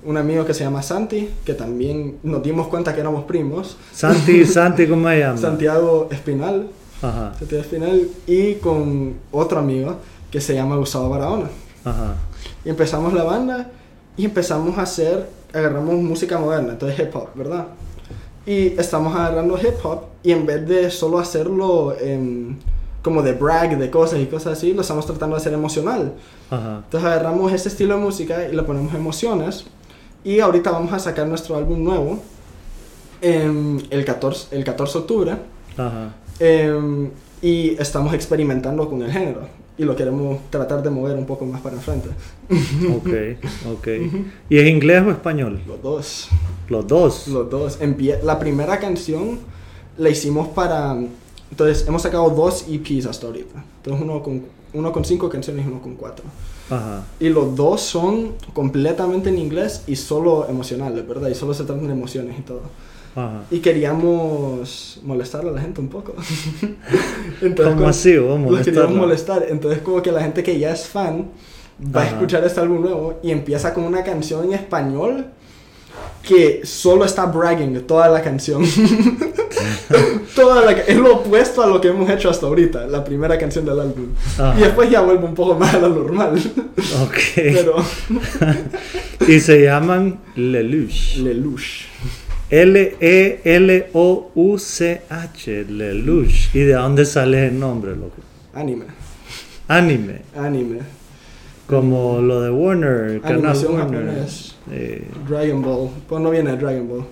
[0.04, 3.76] un amigo que se llama Santi, que también nos dimos cuenta que éramos primos.
[3.92, 5.38] Santi, Santi, ¿cómo se llama?
[5.38, 6.68] Santiago Espinal,
[7.02, 9.96] Ajá, Santiago Espinal, y con otro amigo
[10.30, 11.48] que se llama Gustavo Barahona.
[11.84, 12.14] ajá.
[12.64, 13.70] Y empezamos la banda
[14.16, 17.66] y empezamos a hacer, agarramos música moderna, entonces hip hop, ¿verdad?
[18.46, 21.94] Y estamos agarrando hip hop y en vez de solo hacerlo
[23.02, 26.14] como de brag, de cosas y cosas así, lo estamos tratando de hacer emocional.
[26.50, 26.80] Ajá.
[26.84, 29.64] Entonces agarramos ese estilo de música y le ponemos emociones.
[30.24, 32.18] Y ahorita vamos a sacar nuestro álbum nuevo
[33.20, 35.36] em, el, 14, el 14 de octubre.
[35.76, 36.14] Ajá.
[36.38, 37.10] em,
[37.42, 39.42] y estamos experimentando con el género.
[39.76, 42.08] Y lo queremos tratar de mover un poco más para enfrente.
[42.96, 43.38] Ok,
[43.78, 43.88] ok.
[44.48, 45.60] ¿Y es inglés o español?
[45.66, 46.28] Los dos.
[46.68, 47.28] Los dos.
[47.28, 47.80] Los dos.
[47.80, 49.40] Empie- la primera canción
[49.98, 50.96] la hicimos para...
[51.50, 53.64] Entonces hemos sacado dos EPs hasta ahorita.
[53.78, 56.24] Entonces uno con, uno con cinco canciones y uno con cuatro.
[56.70, 57.04] Ajá.
[57.20, 61.28] Y los dos son completamente en inglés y solo emocionales, ¿verdad?
[61.28, 62.62] Y solo se tratan de emociones y todo.
[63.16, 63.42] Ajá.
[63.50, 66.14] Y queríamos molestar a la gente un poco.
[67.42, 68.16] Entonces, ¿Cómo como- así?
[68.16, 69.46] ¿Vos Los queríamos molestar.
[69.48, 71.28] Entonces como que la gente que ya es fan
[71.94, 72.12] va a Ajá.
[72.14, 75.26] escuchar este álbum nuevo y empieza con una canción en español
[76.22, 78.64] que solo está bragging toda la canción.
[80.34, 83.64] toda la, es lo opuesto a lo que hemos hecho hasta ahorita, la primera canción
[83.64, 84.08] del álbum.
[84.38, 84.54] Ajá.
[84.58, 86.40] Y después ya vuelve un poco más a lo normal.
[87.02, 87.18] Ok.
[87.34, 87.76] Pero
[89.28, 91.16] y se llaman Lelouch.
[91.16, 91.86] Lelouch.
[92.50, 93.24] L-E-L-O-U-C-H.
[95.68, 96.54] Lelouch.
[96.54, 98.16] ¿Y de dónde sale el nombre, loco?
[98.54, 98.86] Anime.
[99.68, 100.22] Anime.
[100.36, 101.03] Anime.
[101.66, 104.26] Como lo de Warner, canal Warner.
[104.70, 105.90] Eh, Dragon Ball.
[106.08, 107.04] Pues no viene de Dragon Ball.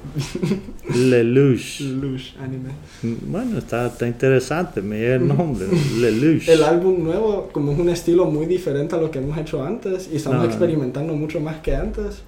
[0.94, 1.80] Lelouch.
[1.80, 2.70] Lelouch, anime.
[3.02, 5.66] Bueno, está, está interesante, me llega el nombre.
[5.98, 6.48] Lelouch.
[6.48, 10.08] El álbum nuevo, como es un estilo muy diferente a lo que hemos hecho antes
[10.12, 10.48] y estamos Ajá.
[10.48, 12.22] experimentando mucho más que antes.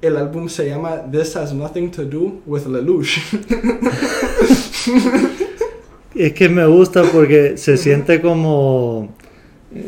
[0.00, 3.18] El álbum se llama This Has Nothing to Do with Lelouch.
[6.14, 9.14] Es que me gusta porque se siente como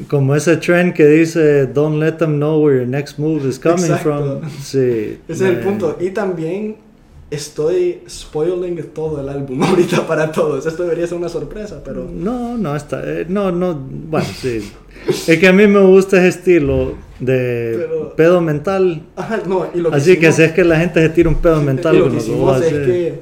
[0.09, 3.85] como ese trend que dice don't let them know where your next move is coming
[3.85, 4.41] Exacto.
[4.41, 4.51] from.
[4.63, 5.19] Sí.
[5.29, 5.97] Ese es el punto.
[6.01, 6.77] Y también
[7.31, 10.67] estoy spoiling todo el álbum ahorita para todos.
[10.67, 12.07] Esto debería ser una sorpresa, pero...
[12.13, 14.71] No, no está eh, no no, bueno, sí.
[15.27, 19.03] Es que a mí me gusta ese estilo de Pero- pedo mental.
[19.17, 21.29] Ajá, no, y lo que Así que hicimos- si es que la gente se tira
[21.29, 23.21] un pedo mental lo que lo que es que...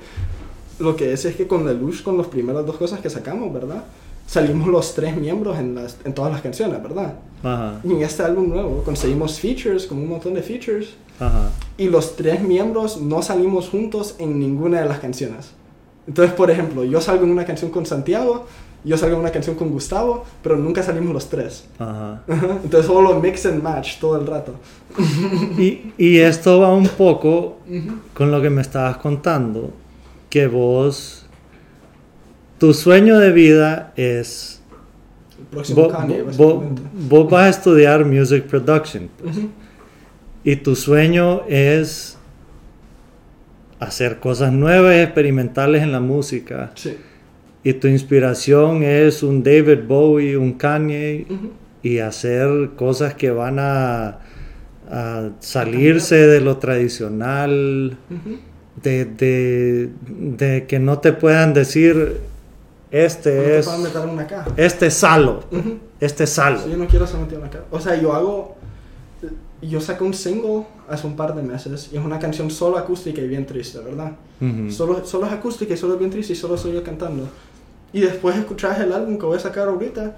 [0.81, 3.85] Lo que es es que con Lelouch, con las primeras dos cosas que sacamos, ¿verdad?
[4.31, 7.15] Salimos los tres miembros en, las, en todas las canciones, ¿verdad?
[7.43, 11.51] Ajá, Y en este álbum nuevo conseguimos features, como un montón de features, ajá.
[11.77, 15.51] y los tres miembros no salimos juntos en ninguna de las canciones.
[16.07, 18.47] Entonces, por ejemplo, yo salgo en una canción con Santiago,
[18.85, 21.65] yo salgo en una canción con Gustavo, pero nunca salimos los tres.
[21.81, 22.23] Ajá.
[22.29, 24.55] Entonces solo mix and match todo el rato.
[25.59, 27.59] Y, y esto va un poco
[28.15, 29.71] con lo que me estabas contando,
[30.29, 31.20] que vos,
[32.61, 34.61] tu sueño de vida es,
[35.39, 39.49] El próximo vos, Kanye, vos- vas a estudiar music production Ujú.
[40.45, 42.17] y tu sueño es
[43.81, 46.97] hacer cosas nuevas y experimentales en la música Sí.
[47.65, 51.27] y tu inspiración es un David Bowie, un Kanye
[51.83, 54.19] y hacer cosas que van a,
[54.91, 58.39] a salirse de lo tradicional, Ujú.
[58.83, 62.19] de, de- de que no te puedan decir,
[62.91, 64.51] este es, pueden meter una caja.
[64.57, 65.79] este es salo, Ujú.
[66.01, 66.59] este es salo.
[66.61, 67.65] Sí, yo no quiero ser metido en la cara.
[67.71, 68.57] O sea, yo hago.
[69.63, 73.21] Yo saqué un single hace un par de meses y es una canción solo acústica
[73.21, 74.13] y bien triste, ¿verdad?
[74.41, 74.71] Ujú.
[74.71, 77.29] Solo, solo es acústica y solo es bien triste y solo soy yo cantando.
[77.93, 80.17] Y después escuchás el álbum que voy a sacar ahorita.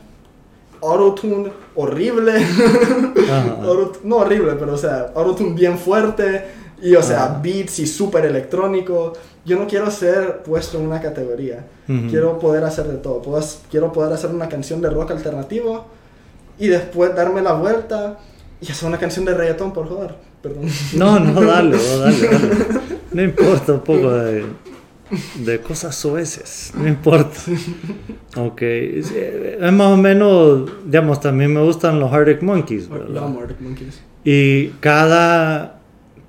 [0.80, 2.36] Autotune horrible.
[2.36, 3.56] Ajá.
[3.62, 6.44] Auto- no horrible, pero o sea, autotune bien fuerte.
[6.82, 7.40] Y o sea, Ajá.
[7.42, 9.12] beats y súper electrónico.
[9.44, 11.64] Yo no quiero ser puesto en una categoría.
[11.88, 12.08] Ujú.
[12.10, 13.22] Quiero poder hacer de todo.
[13.22, 15.86] Puedo- quiero poder hacer una canción de rock alternativo
[16.58, 18.18] y después darme la vuelta
[18.60, 20.14] y hacer una canción de reggaetón, por joder.
[20.42, 20.64] Perdón.
[20.96, 22.48] No, no, dale, dale, dale.
[23.12, 24.44] No importa un poco de,
[25.44, 27.38] de cosas sueces, no importa.
[28.36, 33.24] Ok, sí, es más o menos, digamos, también me gustan los Arctic Monkeys, ¿verdad?
[33.38, 34.00] Arctic Monkeys.
[34.24, 35.80] Y cada,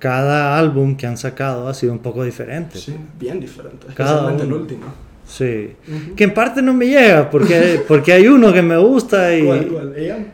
[0.04, 2.78] cada álbum que han sacado ha sido un poco diferente.
[2.78, 3.86] Sí, bien diferente.
[3.94, 4.84] Cada el último.
[5.26, 5.74] Sí.
[5.88, 6.14] Ujú.
[6.14, 9.66] Que en parte no me llega, porque, porque hay uno que me gusta y ¿Cuál,
[9.68, 9.94] cuál?
[9.96, 10.26] ¿AM?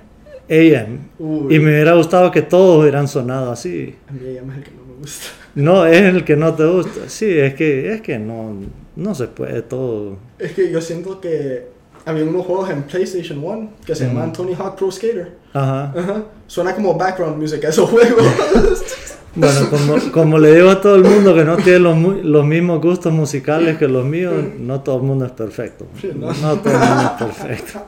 [0.51, 0.99] AM.
[1.21, 3.95] Uy, Y me hubiera gustado que todos hubieran sonado así.
[4.09, 5.27] A mí AM es el que no me gusta.
[5.55, 7.01] No, es el que no te gusta.
[7.07, 8.57] Sí, es que, es que no,
[8.97, 10.16] no se puede todo.
[10.41, 11.68] Es que yo siento que
[12.05, 14.12] había unos juegos en PlayStation 1 que se Ujú.
[14.14, 15.31] llamaban Tony Hawk Pro Skater.
[15.53, 15.95] Ajá.
[15.97, 16.25] Ajá.
[16.49, 18.27] Suena como background music a esos juegos.
[19.35, 22.81] Bueno, como, como le digo a todo el mundo que no tiene los, los mismos
[22.81, 25.87] gustos musicales que los míos, no todo el mundo es perfecto.
[26.01, 26.33] Sí, ¿no?
[26.33, 27.81] No todo el mundo es perfecto.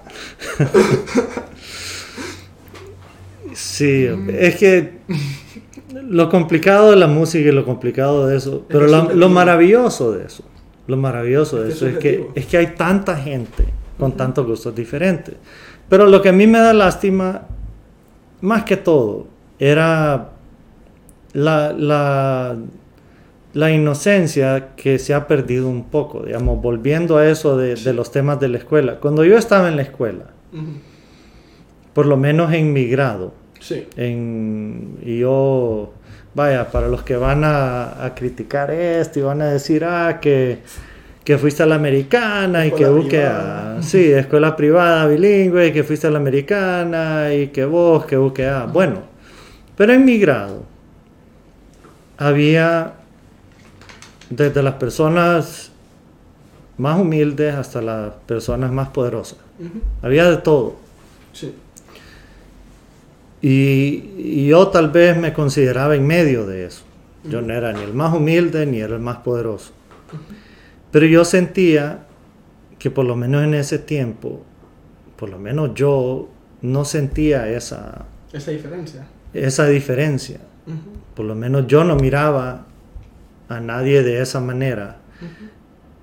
[3.54, 4.98] Sí, es que
[5.92, 10.12] lo complicado de la música y lo complicado de eso, pero es lo, lo maravilloso
[10.12, 10.44] de eso,
[10.86, 13.64] lo maravilloso de Es eso es que, es que hay tanta gente
[13.98, 15.34] con tantos gustos diferentes.
[15.88, 17.42] Pero lo que a mí me da lástima,
[18.40, 19.26] más que todo,
[19.58, 20.31] era
[21.32, 22.56] la, la,
[23.54, 28.10] la inocencia que se ha perdido un poco, digamos, volviendo a eso de, de los
[28.12, 28.96] temas de la escuela.
[29.00, 30.26] Cuando yo estaba en la escuela,
[31.92, 33.86] por lo menos en mi grado, Sí.
[33.96, 35.92] en, y yo,
[36.34, 40.58] vaya, para los que van a, a criticar esto y van a decir, ah, que,
[41.22, 45.84] que fuiste a la americana y que busque a, sí, escuela privada bilingüe, y que
[45.84, 48.96] fuiste a la americana y que vos, que busque a, bueno,
[49.76, 50.64] pero en mi grado
[52.26, 52.94] había
[54.30, 55.70] desde las personas
[56.78, 59.38] más humildes hasta las personas más poderosas,
[60.02, 60.76] había de todo.
[61.32, 61.54] Sí.
[63.40, 66.82] Y, y yo tal vez me consideraba en medio de eso.
[67.28, 69.72] Yo no era ni el más humilde ni era el más poderoso.
[70.90, 72.06] Pero yo sentía
[72.78, 74.42] que por lo menos en ese tiempo,
[75.16, 76.28] por lo menos yo
[76.62, 79.06] no sentía esa, Esa diferencia.
[79.34, 80.40] esa diferencia.
[81.14, 82.66] Por lo menos yo no miraba
[83.48, 84.98] a nadie de esa manera.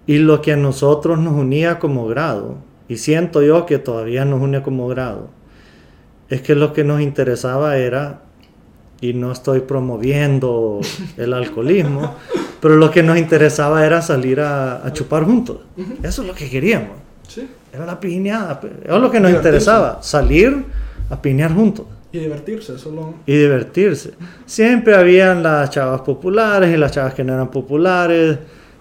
[0.06, 2.58] Y lo que a nosotros nos unía como grado,
[2.88, 5.30] y siento yo que todavía nos une como grado,
[6.30, 8.22] es que lo que nos interesaba era,
[9.02, 10.80] y no estoy promoviendo
[11.18, 12.16] el alcoholismo,
[12.60, 15.60] pero lo que nos interesaba era salir a, a chupar juntos.
[16.04, 16.98] Eso es lo que queríamos.
[17.28, 17.48] Sí.
[17.72, 18.60] Era la piñada.
[18.84, 19.38] Era lo que nos Divertirse.
[19.38, 20.66] interesaba, salir
[21.10, 23.14] a piñar juntos Y divertirse, solo...
[23.26, 24.14] y divertirse.
[24.46, 28.40] Siempre habían las chavas populares y las chavas que no eran populares.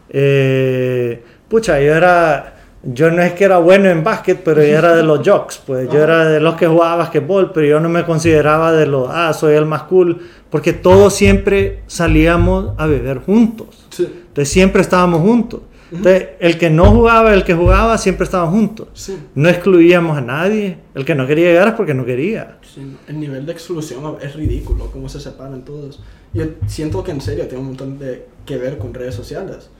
[0.09, 4.97] Eh, pucha, yo era, yo no es que era bueno en básquet, pero yo era
[4.97, 8.05] de los jocks, pues yo era de los que jugaba básquetbol, pero yo no me
[8.05, 13.87] consideraba de los, ah, soy el más cool, porque todos siempre salíamos a beber juntos.
[13.91, 14.05] Sí.
[14.05, 15.61] Entonces siempre estábamos juntos.
[15.91, 18.89] Entonces, el que no jugaba, el que jugaba, siempre estaban juntos.
[18.93, 19.19] Sí.
[19.35, 20.79] No excluíamos a nadie.
[20.95, 22.59] El que no quería llegar es porque no quería.
[22.63, 26.01] Sí, El nivel de exclusión es ridículo, cómo se separan todos.
[26.35, 29.71] Yo siento que en serio tiene un montón de que ver con redes sociales.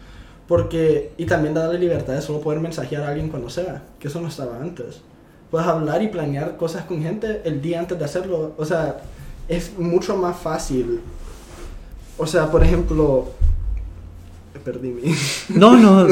[0.47, 4.09] Porque, y también da la libertad de solo poder mensajear a alguien cuando sea, que
[4.09, 5.03] eso no estaba antes.
[5.51, 8.55] Puedes hablar y planear cosas con gente el día antes de hacerlo.
[8.57, 9.01] O sea,
[9.47, 11.01] es mucho más fácil.
[12.17, 13.29] O sea, por ejemplo,
[14.73, 15.15] perdí mi...
[15.59, 16.07] No, no.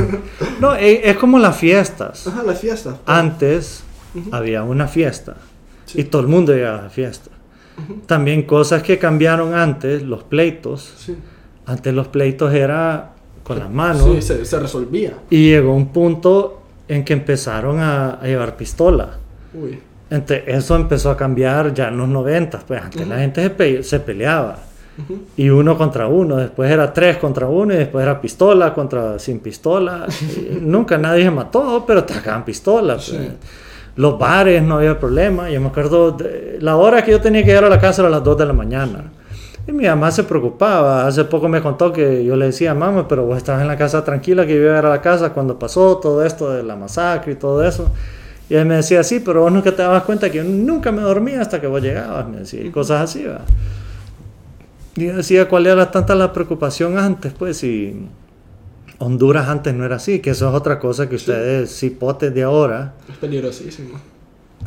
[0.60, 2.26] No, e- es como las fiestas.
[2.26, 2.98] Ajá, la fiesta.
[3.06, 3.82] Antes
[4.14, 4.34] Ujú.
[4.34, 5.36] había una fiesta
[5.86, 6.00] Sí.
[6.00, 7.30] y todo el mundo llegaba a la fiesta.
[8.06, 10.94] También cosas que cambiaron antes, los pleitos.
[10.98, 11.16] Sí.
[11.66, 13.12] Antes los pleitos era
[13.44, 15.12] con las manos Sí, se, se resolvía.
[15.30, 19.18] y llegó un punto en que empezaron a, a llevar pistola.
[19.54, 19.78] Uy.
[20.10, 22.60] Entonces, eso empezó a cambiar ya en los 90.
[22.66, 24.58] Pues antes la gente se, pe- se peleaba.
[25.36, 29.40] Y uno contra uno, después era tres contra uno y después era pistola contra sin
[29.40, 30.06] pistola.
[30.60, 33.04] Nunca nadie se mató, pero te sacaban pistolas.
[33.04, 33.16] Sí.
[33.16, 33.30] pues.
[33.96, 35.50] Los bares no había problema.
[35.50, 38.10] Yo me acuerdo, de- la hora que yo tenía que llegar a la casa era
[38.10, 39.04] las 2 de la mañana.
[39.68, 41.06] Y mi mamá se preocupaba.
[41.06, 44.04] Hace poco me contó que yo le decía, mamá, pero vos estabas en la casa
[44.04, 46.76] tranquila que yo iba a llegar a la casa cuando pasó todo esto de la
[46.76, 47.90] masacre y todo eso.
[48.48, 51.02] Y él me decía, sí, pero vos nunca te dabas cuenta que yo nunca me
[51.02, 53.40] dormía hasta que vos llegabas, me decía, y cosas así, ¿va?
[54.96, 57.32] Y yo decía, ¿cuál era tanta la preocupación antes?
[57.34, 58.06] Pues si
[58.98, 62.94] Honduras antes no era así, que eso es otra cosa que ustedes, cipotes de ahora,
[63.10, 63.98] Es peligrosísimo.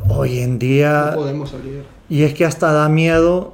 [0.08, 1.84] hoy en No día, podemos salir.
[2.10, 3.54] y es que hasta da miedo,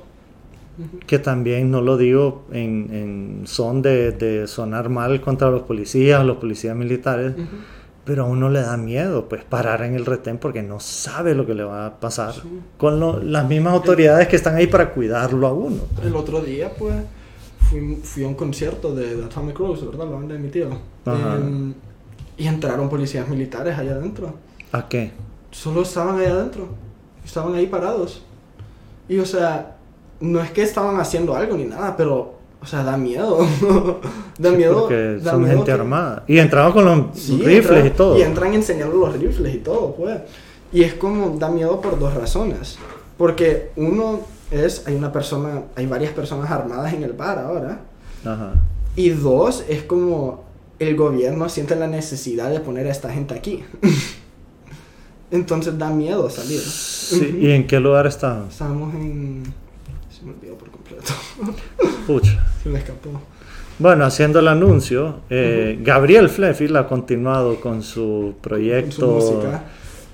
[1.08, 6.26] que también no lo digo en, en son de, de sonar mal contra los policías,
[6.26, 7.34] los policías militares,
[8.06, 11.46] pero a uno le da miedo, pues parar en el retén porque no sabe lo
[11.46, 12.42] que le va a pasar Sí.
[12.78, 15.82] con lo- las mismas autoridades que están ahí para cuidarlo a uno.
[16.04, 16.94] El otro día, pues,
[17.70, 20.06] fui, fui a un concierto de, de Atomic Rose, ¿verdad?
[20.06, 20.68] La banda de mi tío.
[22.38, 24.34] Y entraron policías militares allá adentro.
[24.72, 25.12] ¿A qué?
[25.52, 26.68] Solo estaban allá adentro.
[27.24, 28.22] Estaban ahí parados.
[29.08, 29.78] Y, o sea,
[30.20, 32.35] no es que estaban haciendo algo ni nada, pero,
[32.66, 33.40] o sea, da miedo.
[34.40, 34.82] da miedo.
[34.82, 36.24] Porque da son miedo gente que- armada.
[36.28, 38.18] Y entraban con los Sí, rifles entran- y todo.
[38.18, 40.20] Y entran enseñando los rifles y todo, pues.
[40.74, 42.78] Y es como, da miedo por dos razones.
[43.18, 47.80] Porque uno es, hay una persona, hay varias personas armadas en el bar ahora.
[48.26, 48.54] Ajá.
[48.96, 50.44] Y dos, es como
[50.80, 53.64] el gobierno siente la necesidad de poner a esta gente aquí.
[55.32, 56.60] Entonces da miedo salir.
[56.60, 58.48] Sí, ¿Y en qué lugar estaban?
[58.50, 59.44] Estábamos en...
[60.26, 61.14] Se me olvidó por completo.
[62.08, 62.44] Pucha.
[62.64, 63.10] Se me escapó.
[63.78, 69.64] Bueno, haciendo el anuncio, eh, Gabriel Fleffield ha continuado con su Con proyecto, su música.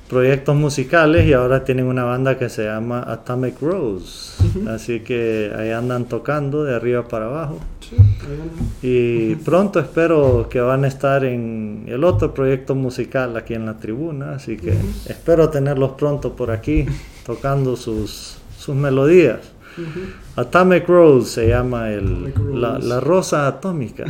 [0.10, 4.44] proyectos musicales y ahora tienen una banda que se llama Atomic Rose.
[4.68, 7.60] Así que ahí andan tocando de arriba para abajo.
[7.80, 8.64] Sí, ahí anda.
[8.82, 13.78] Y pronto espero que van a estar en el otro proyecto musical aquí en la
[13.78, 14.34] tribuna.
[14.34, 14.74] Así que
[15.08, 16.86] espero tenerlos pronto por aquí
[17.26, 19.40] tocando sus, sus melodías.
[19.78, 20.00] Ujú.
[20.36, 24.06] Atomic Rose se llama el, la, la rosa atómica.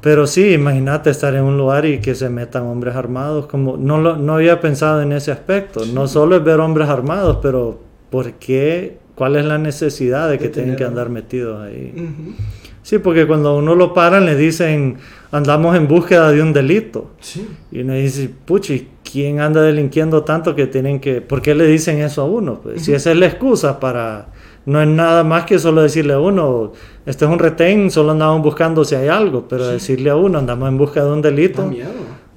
[0.00, 3.46] Pero sí, imagínate estar en un lugar y que se metan hombres armados.
[3.46, 5.86] Como no, lo- no había pensado en ese aspecto.
[5.86, 8.98] No solo es ver hombres armados, pero ¿por qué?
[9.14, 11.92] ¿Cuál es la necesidad de que tienen que andar metidos ahí?
[11.96, 12.34] Ujú.
[12.82, 14.96] Sí, porque cuando uno lo paran le dicen,
[15.32, 17.12] andamos en búsqueda de un delito.
[17.20, 17.48] Sí.
[17.72, 21.20] Y uno dice, puchi, ¿quién anda delinquiendo tanto que tienen que...
[21.20, 22.58] ¿Por qué le dicen eso a uno?
[22.60, 24.26] Pues, Si esa es la excusa para...
[24.66, 26.72] No es nada más que solo decirle a uno,
[27.06, 30.68] este es un retén, solo andamos buscando si hay algo, pero decirle a uno, andamos
[30.68, 31.70] en busca de un delito,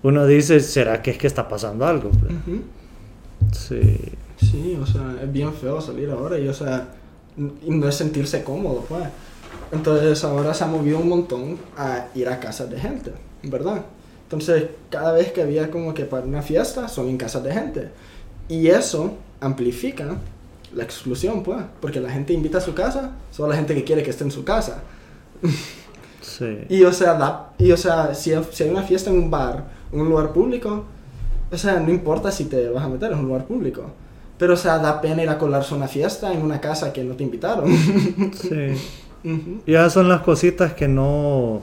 [0.03, 2.11] uno dice, ¿será que es que está pasando algo?
[2.11, 2.61] Pues, Ujú.
[3.53, 3.97] sí.
[4.39, 6.89] Sí, o sea, es bien feo salir ahora y, o sea,
[7.37, 9.05] no es sentirse cómodo, pues.
[9.71, 13.83] Entonces ahora se ha movido un montón a ir a casas de gente, ¿verdad?
[14.27, 17.89] Entonces cada vez que había como que para una fiesta son en casas de gente.
[18.49, 20.17] Y eso amplifica
[20.75, 24.03] la exclusión, pues, porque la gente invita a su casa, solo la gente que quiere
[24.03, 24.81] que esté en su casa.
[26.21, 26.57] Sí.
[26.69, 29.63] Y o sea, da- y, o sea si, si hay una fiesta en un bar,
[29.91, 30.83] en un lugar público,
[31.51, 33.83] o sea, no importa si te vas a meter en un lugar público.
[34.37, 37.03] Pero, o sea, da pena ir a colarse a una fiesta en una casa que
[37.03, 37.75] no te invitaron.
[38.39, 38.75] Sí.
[39.23, 39.61] Ujú.
[39.65, 41.61] Y esas son las cositas que no.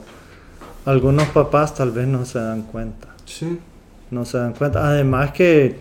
[0.87, 3.09] Algunos papás tal vez no se dan cuenta.
[3.25, 3.59] Sí.
[4.11, 4.87] No se dan cuenta.
[4.87, 5.77] Además que,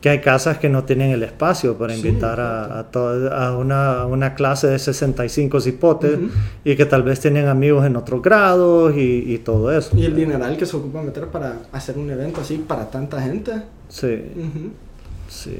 [0.00, 3.56] que hay casas que no tienen el espacio para Sí, invitar a, a, to- a
[3.58, 6.28] una, a una clase de 65 cipotes Ujú.
[6.64, 9.96] y que tal vez tienen amigos en otros grados y, y todo eso.
[9.96, 13.52] Y el dineral que se ocupa meter para hacer un evento así para tanta gente.
[13.88, 14.70] Sí, Ujú.
[15.28, 15.56] sí.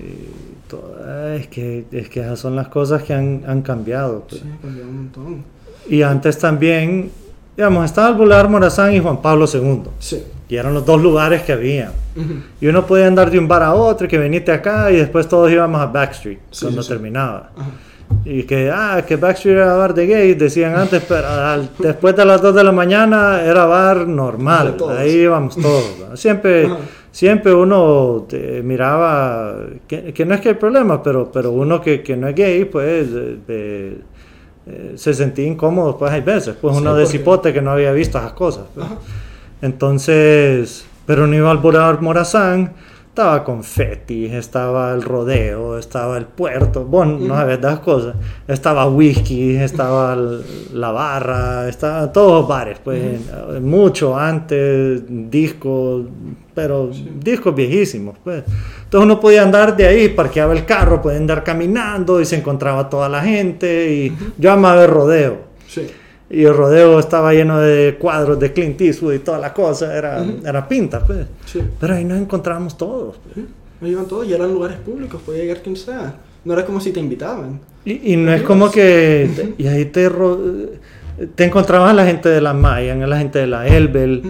[0.69, 0.97] to-
[1.35, 4.27] es, que, es que esas son las cosas que han, han cambiado.
[4.29, 4.43] pues.
[4.43, 5.45] Sí, cambió un montón.
[5.89, 7.11] Y antes también,
[7.57, 9.83] digamos, estaba el Boulevard Morazán y Juan Pablo II.
[9.99, 10.23] Sí.
[10.49, 11.91] Y eran los dos lugares que había.
[12.15, 12.35] Ujú.
[12.61, 15.51] Y uno podía andar de un bar a otro, que veniste acá y después todos
[15.51, 17.51] íbamos a Backstreet Sí, cuando sí, terminaba.
[17.57, 17.71] Ajá.
[18.25, 22.25] Y que, ah, que Backstreet era bar de gays, decían antes, pero al- después de
[22.25, 24.77] las 2 de la mañana era bar normal.
[24.77, 24.97] Todos.
[24.97, 25.97] Ahí íbamos todos.
[26.11, 26.17] ¿no?
[26.17, 26.77] Siempre, Ajá.
[27.11, 29.57] siempre uno eh, miraba,
[29.89, 32.65] que, que no es que hay problema, pero, pero uno que, que no es gay,
[32.67, 33.09] pues
[33.49, 33.99] eh,
[34.67, 36.57] eh, se sentía incómodo, pues hay veces.
[36.61, 38.65] Pues Sí, uno de cipote que no había visto esas cosas.
[38.75, 38.87] pues.
[39.63, 41.59] Entonces, pero uno iba al
[42.01, 42.73] Morazán,
[43.17, 48.15] estaba confeti, estaba el rodeo, estaba el puerto, bueno, no sabes las cosas,
[48.47, 50.43] estaba whisky, estaba el-
[50.75, 56.05] la barra, estaban todos bares, pues eh, mucho antes, discos,
[56.55, 58.45] pero discos viejísimos, pues.
[58.85, 62.91] Entonces uno podía andar de ahí, parqueaba el carro, podía andar caminando y se encontraba
[62.91, 65.39] toda la gente y yo amaba el rodeo.
[65.67, 65.87] Sí.
[66.29, 70.25] Y el rodeo estaba lleno de cuadros de Clint Eastwood y toda la cosa, era,
[70.45, 71.27] era pinta, pues.
[71.45, 71.61] Sí.
[71.79, 73.17] Pero ahí nos encontramos todos.
[73.33, 73.47] pues.
[73.81, 76.17] Ahí iban todos y eran lugares públicos, podía llegar quien sea.
[76.45, 77.61] No era como si te invitaban.
[77.85, 79.31] Y, y no es como que...
[79.37, 80.41] te- y ahí te, ro-
[81.35, 84.23] te encontrabas a la gente de la Mayan, a la gente de la Elbel,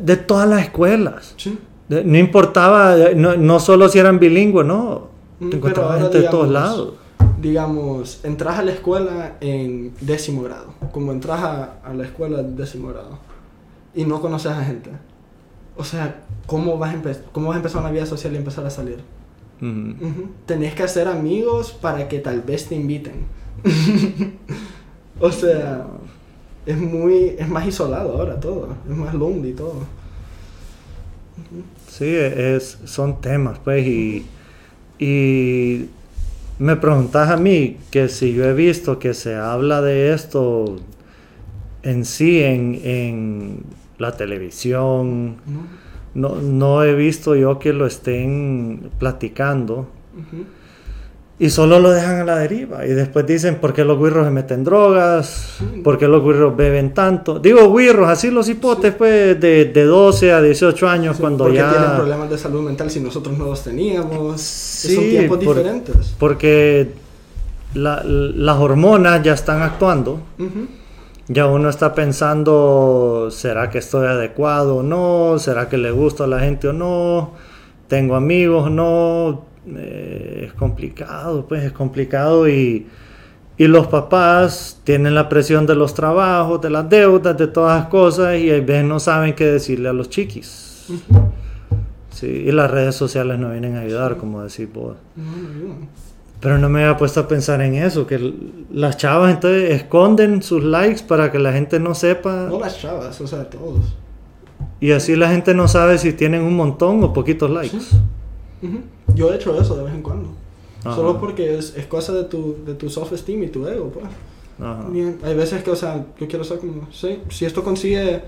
[0.00, 1.34] de todas las escuelas.
[1.36, 1.58] Sí.
[1.88, 5.08] De- No importaba, no, no solo si eran bilingües, no.
[5.40, 6.94] Mm, Te encontrabas gente de todos lados.
[7.42, 12.54] Digamos, entras a la escuela en décimo grado, como entras a, a la escuela en
[12.56, 13.18] décimo grado
[13.94, 14.90] y no conoces a gente.
[15.76, 18.70] O sea, ¿cómo vas, a ¿cómo vas a empezar una vida social y empezar a
[18.70, 19.00] salir?
[19.60, 20.06] Ujú.
[20.06, 20.28] Ujú.
[20.46, 23.26] Tenés que hacer amigos para que tal vez te inviten.
[25.20, 25.86] o sea,
[26.64, 29.80] es muy, es más isolado ahora todo, es más lonely todo.
[31.88, 34.26] Sí, es, son temas, pues, y,
[34.98, 35.88] y
[36.62, 40.76] me preguntas a mí que si yo he visto que se habla de esto
[41.82, 43.64] en sí, en, en
[43.98, 45.66] la televisión, ¿no?
[46.14, 49.88] no, no he visto yo que lo estén platicando.
[51.38, 54.30] Y solo lo dejan a la deriva y después dicen por qué los guirros se
[54.30, 57.40] meten drogas, por qué los guirros beben tanto.
[57.40, 61.58] Digo guirros, así los hipotes pues de, de 12 a 18 años Sí, cuando porque
[61.58, 61.96] tienen ya...
[61.96, 64.40] problemas de salud mental si nosotros no los teníamos.
[64.40, 66.14] Sí, son tiempos por- diferentes.
[66.18, 66.92] Porque
[67.74, 70.20] la- las hormonas ya están actuando.
[71.28, 75.38] Ya uno está pensando, ¿será que estoy adecuado o no?
[75.38, 77.32] ¿Será que le gusto a la gente o no?
[77.88, 79.44] ¿Tengo amigos o no?
[79.76, 82.86] Eh, es complicado, pues es complicado y,
[83.56, 87.88] y los papás tienen la presión de los trabajos, de las deudas, de todas las
[87.88, 90.86] cosas y a veces no saben qué decirle a los chiquis.
[92.10, 94.96] Sí, y las redes sociales no vienen a ayudar, como decís vos.
[95.16, 95.74] No, no, no.
[96.40, 98.34] Pero no me había puesto a pensar en eso, que
[98.72, 103.20] las chavas entonces esconden sus likes para que la gente no sepa No las chavas,
[103.20, 103.94] o sea, todos.
[104.80, 107.76] y así la gente no sabe si tienen un montón o poquitos likes.
[108.60, 108.80] Ujú.
[109.14, 110.30] Yo he hecho eso de vez en cuando.
[110.84, 110.96] Ajá.
[110.96, 114.06] Solo porque es, es cosa de tu, de tu self-esteem y tu ego, pues.
[114.60, 114.86] Ajá.
[115.24, 118.22] Hay veces que, o sea, yo quiero ser como, sí, si esto consigue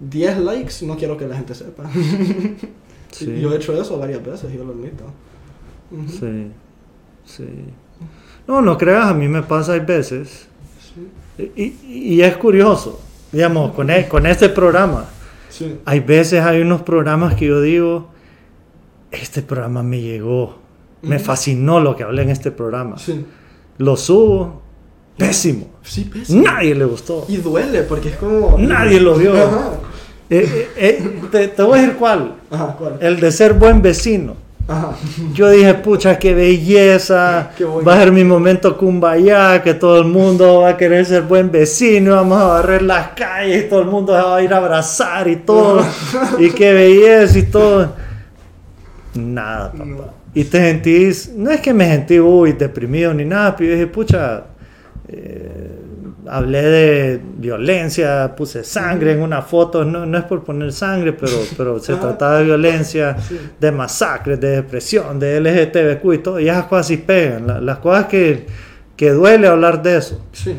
[0.00, 1.84] 10 likes, no quiero que la gente sepa.
[3.12, 3.40] Sí.
[3.40, 5.02] Yo he hecho eso varias veces, yo lo admito.
[5.90, 6.08] Ujú.
[6.08, 6.46] Sí,
[7.24, 7.44] sí.
[8.46, 10.46] No, no creas, a mí me pasa hay veces.
[11.36, 11.52] Sí.
[11.56, 13.00] Y, y es curioso,
[13.32, 15.06] digamos, con, e- con este programa.
[15.48, 15.76] Sí.
[15.86, 18.09] Hay veces hay unos programas que yo digo,
[19.10, 20.58] este programa me llegó,
[21.02, 22.98] me fascinó lo que hablé en este programa.
[22.98, 23.24] Sí.
[23.78, 24.62] Lo subo,
[25.16, 25.66] pésimo.
[25.82, 26.42] Sí, pésimo.
[26.42, 27.24] Nadie le gustó.
[27.28, 28.56] Y duele, porque es como...
[28.58, 29.32] Nadie lo vio.
[29.32, 29.72] Ajá.
[30.28, 32.36] Eh, eh, eh, te, te voy a decir cuál.
[32.50, 32.98] Ajá, ¿cuál?
[33.00, 34.36] El de ser buen vecino.
[34.68, 34.92] Ajá.
[35.34, 37.50] Yo dije, pucha, qué belleza.
[37.58, 37.88] Qué bueno.
[37.88, 41.50] va a ser mi momento kumbaya, que todo el mundo va a querer ser buen
[41.50, 45.36] vecino, vamos a barrer las calles, todo el mundo va a ir a abrazar y
[45.36, 45.84] todo.
[46.38, 47.92] y qué belleza y todo.
[49.14, 49.84] Nada, papá.
[49.84, 50.20] No.
[50.34, 53.86] Y te sentís, no es que me sentí, uy, deprimido ni nada, pero yo dije,
[53.88, 54.44] pucha,
[55.08, 55.76] eh,
[56.28, 61.32] hablé de violencia, puse sangre en una foto, no, no es por poner sangre, pero,
[61.56, 63.38] pero se trataba de violencia, Sí.
[63.58, 67.78] de masacres, de depresión, de LGTBQ y todo, y esas cosas sí pegan, la- las
[67.78, 68.46] cosas que,
[68.96, 70.54] que duele hablar de eso, Sí.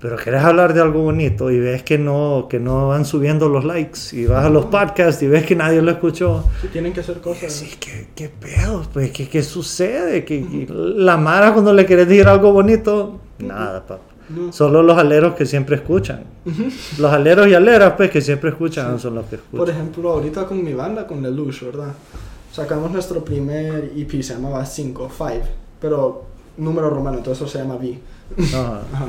[0.00, 3.64] Pero querés hablar de algo bonito y ves que no, que no van subiendo los
[3.64, 7.00] likes, y vas a los podcasts y ves que nadie lo escuchó, Sí, tienen que
[7.00, 7.52] hacer cosas.
[7.52, 8.84] Sí, ¿qué, qué pedo?
[8.92, 10.24] Pues, ¿qué, qué sucede?
[10.24, 14.02] ¿Qué, qué- La Mara cuando le quieres decir algo bonito, nada, papá.
[14.28, 14.52] No.
[14.52, 16.22] Solo los aleros que siempre escuchan.
[16.98, 19.74] Los aleros y aleras, pues, que siempre escuchan son los que Por escuchan.
[19.76, 21.94] ejemplo, ahorita con mi banda, con Lelouch, ¿verdad?
[22.52, 25.30] Sacamos nuestro primer EP, se llamaba 5, 5,
[25.80, 26.24] pero
[26.58, 27.98] número romano, entonces eso se llama V.
[28.54, 28.82] Ajá.
[28.92, 29.06] Ajá.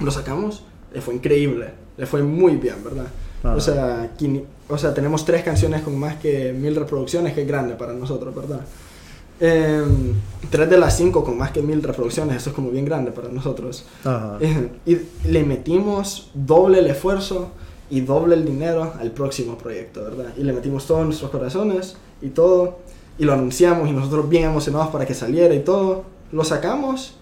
[0.00, 3.06] Lo sacamos, le fue increíble, le fue muy bien, ¿verdad?
[3.42, 4.10] O sea,
[4.68, 8.34] o sea, tenemos tres canciones con más que mil reproducciones, que es grande para nosotros,
[8.34, 8.60] ¿verdad?
[9.40, 10.12] Em,
[10.50, 13.28] tres de las cinco con más que mil reproducciones, eso es como bien grande para
[13.28, 13.86] nosotros.
[14.04, 14.36] Ajá.
[14.40, 14.98] Eh, y
[15.28, 17.50] le metimos doble el esfuerzo
[17.88, 20.34] y doble el dinero al próximo proyecto, ¿verdad?
[20.36, 22.78] Y le metimos todos nuestros corazones y todo,
[23.18, 26.04] y lo anunciamos y nosotros bien emocionados para que saliera y todo.
[26.32, 27.16] Lo sacamos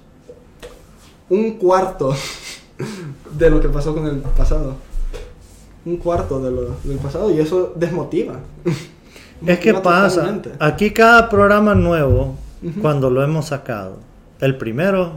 [1.31, 2.15] un cuarto
[3.37, 4.77] de lo que pasó con el pasado.
[5.85, 8.35] Un cuarto de lo, del pasado y eso desmotiva.
[9.47, 10.51] Es que pasa, totalmente.
[10.59, 12.37] aquí cada programa nuevo,
[12.83, 13.99] cuando lo hemos sacado,
[14.41, 15.13] el primero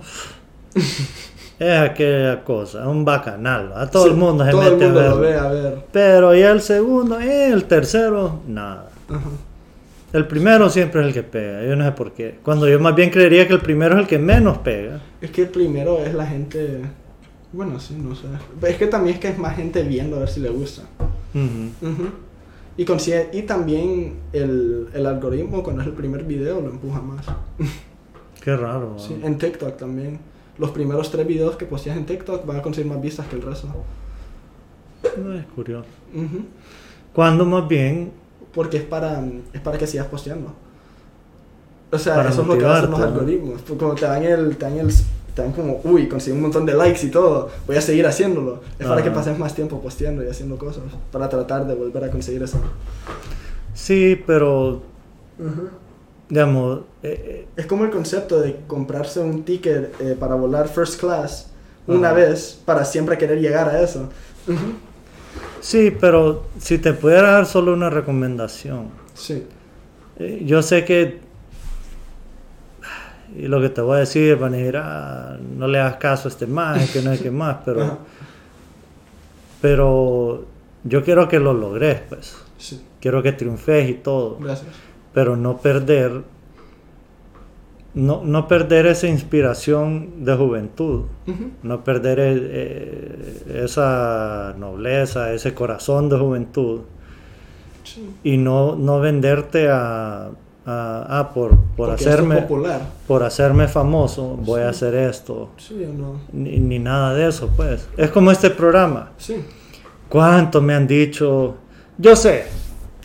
[1.59, 4.99] es aquella cosa, un bacanal, a todo Sí, el mundo se todo mete el mundo
[4.99, 5.22] a lo verlo.
[5.22, 5.86] ve a ver.
[5.91, 8.89] Pero ya el segundo, eh, el tercero, nada.
[10.14, 12.39] El primero siempre es el que pega, yo no sé por qué.
[12.43, 14.99] Cuando yo más bien creería que el primero es el que menos pega.
[15.22, 16.82] Es que el primero es la gente.
[17.53, 18.27] Bueno, sí, no sé.
[18.67, 20.83] Es que también es que es más gente viendo a ver si le gusta.
[21.33, 21.87] Ujú.
[21.91, 22.09] Ujú.
[22.77, 27.25] y, consigue- y también el, el algoritmo, cuando es el primer video, lo empuja más.
[28.43, 28.97] Qué raro.
[28.97, 30.19] Sí, en TikTok también.
[30.57, 33.41] Los primeros tres videos que posteas en TikTok van a conseguir más vistas que el
[33.41, 33.67] resto.
[35.17, 35.85] No, es curioso.
[36.13, 36.43] Ujú.
[37.13, 38.11] Cuando más bien,
[38.53, 39.23] Porque es para,
[39.53, 40.53] es para que sigas posteando.
[41.91, 43.61] O sea, Para eso es lo que hacen los algoritmos.
[43.61, 44.91] Como te dan el, te dan el,
[45.36, 48.61] te dan como, uy, conseguí un montón de likes y todo, voy a seguir haciéndolo.
[48.79, 49.17] Es para que Ajá.
[49.19, 52.59] pases más tiempo posteando y haciendo cosas, para tratar de volver a conseguir eso.
[53.73, 54.82] sí, pero,
[56.29, 61.47] digamos, eh, Es como el concepto de comprarse un ticket eh, para volar first class
[61.88, 62.17] una Ajá.
[62.17, 64.09] vez para siempre querer llegar a eso.
[64.47, 64.53] eh,
[65.61, 68.89] sí, pero si te pudiera dar solo una recomendación.
[69.13, 69.43] Sí.
[70.19, 71.19] Eh, Yo sé que,
[73.36, 76.27] y lo que te voy a decir, van a decir, "Ah, no le hagas caso
[76.27, 77.97] a este más, que no es que más, pero, Ajá.
[79.61, 80.45] pero
[80.84, 82.36] yo quiero que lo logres, pues.
[82.57, 82.82] Sí.
[82.99, 84.38] Quiero que triunfes y todo.
[84.39, 84.69] Gracias.
[85.13, 86.21] pero no perder
[87.93, 91.01] no, no perder esa inspiración de juventud
[91.63, 92.39] no perder eh,
[93.49, 96.82] eh, esa nobleza ese corazón de juventud
[97.84, 98.09] Sí.
[98.23, 100.29] y no, no venderte a,
[100.66, 102.82] a- ah, por, por Porque hacerme popular.
[103.07, 106.22] por hacerme famoso voy a hacer esto Sí no.
[106.32, 109.43] ni, ni nada de eso pues es como este programa Sí.
[110.09, 111.55] ¿Cuánto me han dicho?
[111.97, 112.45] Yo sé,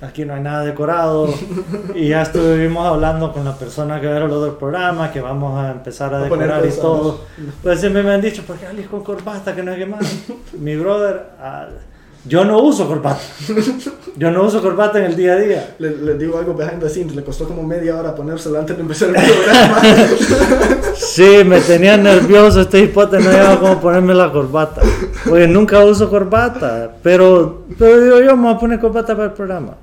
[0.02, 1.28] aquí no hay nada decorado.
[1.94, 5.70] y ya estuvimos hablando con la persona que era el otro programa, que vamos a
[5.70, 7.20] empezar a A decorar y todo.
[7.62, 9.54] Pues siempre me han dicho, ¿por qué con corbata?
[9.54, 10.24] Que no hay que más.
[10.58, 11.68] Mi brother, ah,
[12.28, 13.20] yo no uso corbata.
[14.18, 15.74] Yo no uso corbata en el día a día.
[15.78, 18.80] Le, les digo algo behind the scenes, le costó como media hora ponérselo antes de
[18.80, 19.82] empezar el programa.
[20.96, 24.80] Sí, me tenía nervioso este hipote, no sabía cómo ponerme la corbata.
[25.30, 29.32] Oye, nunca uso corbata, pero, pero digo yo, me voy a poner corbata para el
[29.34, 29.76] programa.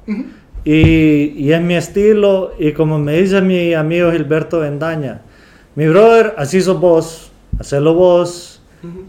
[0.66, 5.22] Y, y es mi estilo, y como me dice mi amigo Gilberto Vendaña,
[5.76, 8.62] mi brother, así sos vos, hacelo vos,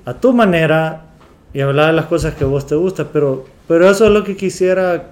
[0.04, 1.06] a tu manera,
[1.54, 4.24] y hablar de las cosas que a vos te gustan, pero, pero eso es lo
[4.24, 5.10] que quisiera,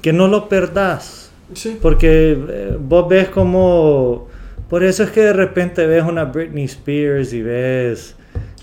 [0.00, 1.32] que no lo perdás.
[1.52, 1.76] sí.
[1.82, 4.28] Porque eh, vos ves como...
[4.70, 7.98] Por eso es que de repente ves una Britney Spears y ves...
[7.98, 8.16] Es,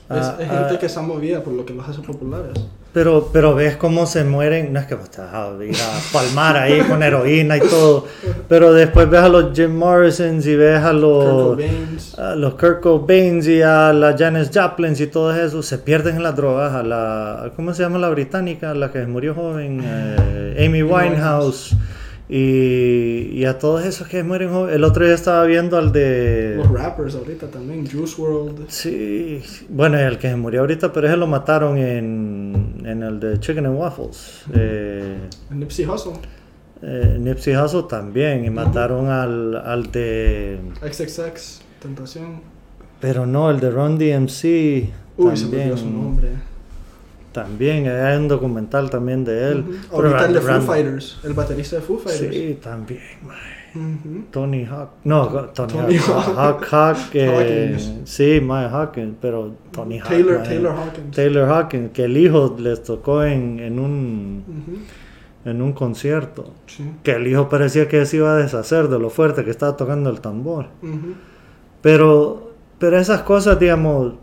[0.10, 2.54] ah, es ah, gente que está movida por lo que los hace populares.
[2.94, 4.72] Pero, pero ves cómo se mueren...
[4.72, 8.06] No es que vos te vas a ir a palmar ahí con heroína y todo.
[8.48, 11.26] Pero después ves a los Jim Morrisons y ves a los...
[11.26, 12.20] Cobains.
[12.20, 16.24] A los Kurt Cobains y a la Janis Joplin y todo eso se pierden en
[16.24, 16.72] las drogas.
[16.74, 18.76] A la, ¿Cómo se llama la británica?
[18.76, 21.76] La que murió joven, eh, Amy Winehouse.
[22.30, 24.76] Y, y a todos esos que mueren jóvenes.
[24.78, 26.56] El otro día estaba viendo al de.
[26.56, 28.66] Los rappers ahorita también, Juice World.
[28.70, 33.40] Sí, bueno, el que se murió ahorita, pero ese lo mataron en, en el de
[33.40, 34.44] Chicken and Waffles.
[34.54, 35.18] Eh,
[35.52, 36.14] Nipsey Hussle.
[36.82, 40.60] eh, Nipsey Hussle también, y mataron al, al de.
[40.82, 42.42] XXX, Tentación.
[43.00, 44.90] Pero no, el de Ron DMC.
[45.18, 46.28] Uy, se me olvidó su también, nombre.
[47.32, 49.66] también, hay un documental también de él.
[49.92, 52.34] Pero Ahorita el de Foo Fighters, el baterista de Foo Fighters.
[52.36, 53.02] Sí, también,
[54.32, 54.90] Tony Hawk.
[55.04, 56.36] No, Tony, Tony Hawk.
[56.38, 56.66] Hawk.
[56.72, 58.10] Hawk, eh, Hawkins.
[58.10, 60.10] sí, Mike Hawkins, pero Tony Hawk.
[60.10, 60.38] Taylor,
[60.78, 61.16] Hawkins.
[61.16, 64.44] Taylor Hawkins, que el hijo les tocó en, en un
[65.46, 66.54] en un concierto.
[66.68, 66.90] Sí.
[67.04, 70.10] Que el hijo parecía que se iba a deshacer de lo fuerte que estaba tocando
[70.10, 70.68] el tambor.
[71.82, 74.14] Pero, pero esas cosas, digamos,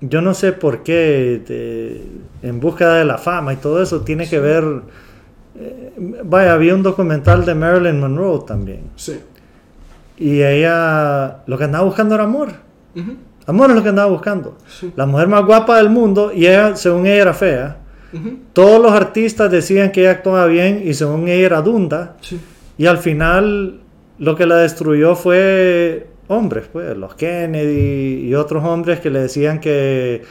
[0.00, 2.04] yo no sé por qué de-
[2.48, 4.64] en búsqueda de la fama y todo eso tiene que ver.
[5.58, 5.92] Eh,
[6.24, 8.82] vaya, había un documental de Marilyn Monroe también.
[8.96, 9.18] Sí.
[10.18, 12.50] Y ella lo que andaba buscando era amor.
[13.46, 14.56] Amor es lo que andaba buscando.
[14.68, 14.92] Sí.
[14.96, 17.76] La mujer más guapa del mundo y ella, según ella, era fea.
[18.52, 22.16] Todos los artistas decían que ella actuaba bien y según ella era dunda.
[22.20, 22.38] Sí.
[22.76, 23.80] Y al final
[24.18, 29.60] lo que la destruyó fue hombres, pues, los Kennedy y otros hombres que le decían
[29.60, 30.22] que,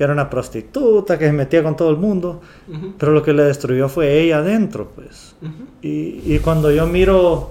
[0.00, 2.40] que era una prostituta, que se metía con todo el mundo.
[2.68, 2.94] Ujú.
[2.96, 5.36] Pero lo que le destruyó fue ella adentro, pues.
[5.42, 5.52] Ujú.
[5.82, 7.50] Y, y cuando yo miro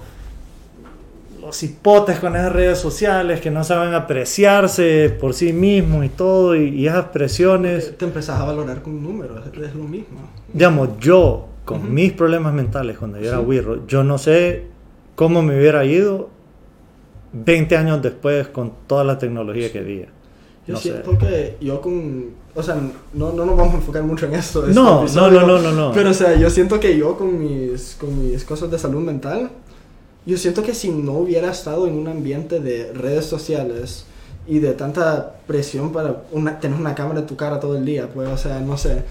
[1.39, 6.55] los hipotes con esas redes sociales que no saben apreciarse por sí mismos y todo,
[6.55, 10.17] y, y esas presiones, Te empezás a valorar con números, es lo mismo.
[10.51, 11.87] digamos, yo con Ujú.
[11.87, 13.43] mis problemas mentales cuando yo era Sí.
[13.45, 14.63] Wirro, yo no sé
[15.13, 16.31] cómo me hubiera ido
[17.31, 20.07] 20 años después con toda la tecnología que había.
[20.69, 20.91] Yo No sé.
[20.91, 22.25] siento que yo con...
[22.55, 22.75] O sea,
[23.13, 24.61] no, no nos vamos a enfocar mucho en esto.
[24.67, 25.91] este No, episodio, no, no, no, no, no.
[25.93, 29.49] Pero, o sea, yo siento que yo con mis, con mis cosas de salud mental,
[30.25, 34.05] yo siento que si no hubiera estado en un ambiente de redes sociales
[34.47, 38.09] y de tanta presión para una, tener una cámara en tu cara todo el día,
[38.13, 39.03] pues, o sea, no sé,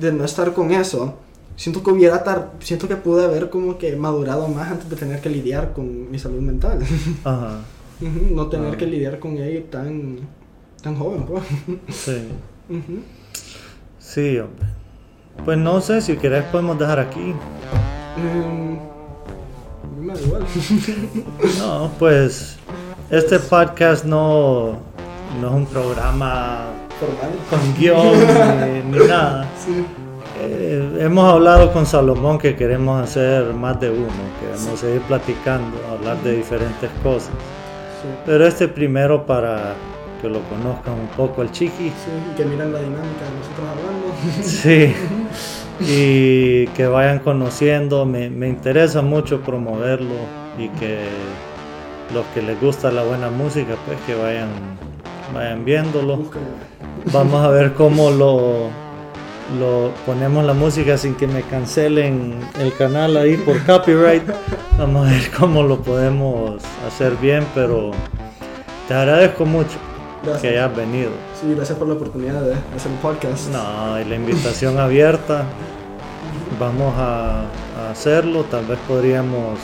[0.00, 1.14] de no estar con eso,
[1.56, 5.20] siento que hubiera tar, siento que pude haber como que madurado más antes de tener
[5.20, 6.78] que lidiar con mi salud mental.
[7.24, 7.60] Ajá,
[8.30, 8.76] no tener Ah.
[8.76, 10.18] que lidiar con ella tan,
[10.84, 11.42] tan joven, pues.
[11.88, 12.28] sí.
[13.98, 14.66] Sí, hombre.
[15.44, 17.34] Pues no sé, si querés podemos dejar aquí.
[18.14, 18.20] A
[19.96, 20.44] mí me da igual.
[21.58, 22.58] No, pues
[23.10, 24.78] este podcast no,
[25.40, 26.66] no es un programa
[27.00, 27.30] Formal.
[27.48, 29.48] con guion ni, ni nada.
[29.64, 29.84] Sí.
[30.40, 34.08] Eh, hemos hablado con Salomón que queremos hacer más de uno,
[34.40, 37.30] queremos seguir platicando, hablar de diferentes cosas.
[38.02, 38.08] Sí.
[38.26, 39.74] Pero este primero para
[40.24, 41.90] que lo conozcan un poco el chiqui.
[41.90, 44.06] Sí, y que miren la dinámica de nosotros hablando.
[44.42, 44.94] Sí.
[45.80, 50.14] Y que vayan conociendo, me, me interesa mucho promoverlo
[50.56, 51.00] y que
[52.14, 54.48] los que les gusta la buena música, pues que vayan,
[55.34, 56.22] vayan viéndolo.
[57.12, 58.70] Vamos a ver cómo lo,
[59.58, 64.22] lo ponemos la música sin que me cancelen el canal ahí por copyright.
[64.78, 67.90] Vamos a ver cómo lo podemos hacer bien, pero
[68.88, 69.76] te agradezco mucho
[70.40, 71.10] que hayas venido.
[71.40, 73.48] Sí, gracias por la oportunidad de hacer un podcast.
[73.50, 75.44] No, y la invitación abierta.
[76.58, 77.42] Vamos a,
[77.78, 78.44] a hacerlo.
[78.44, 79.58] Tal vez podríamos.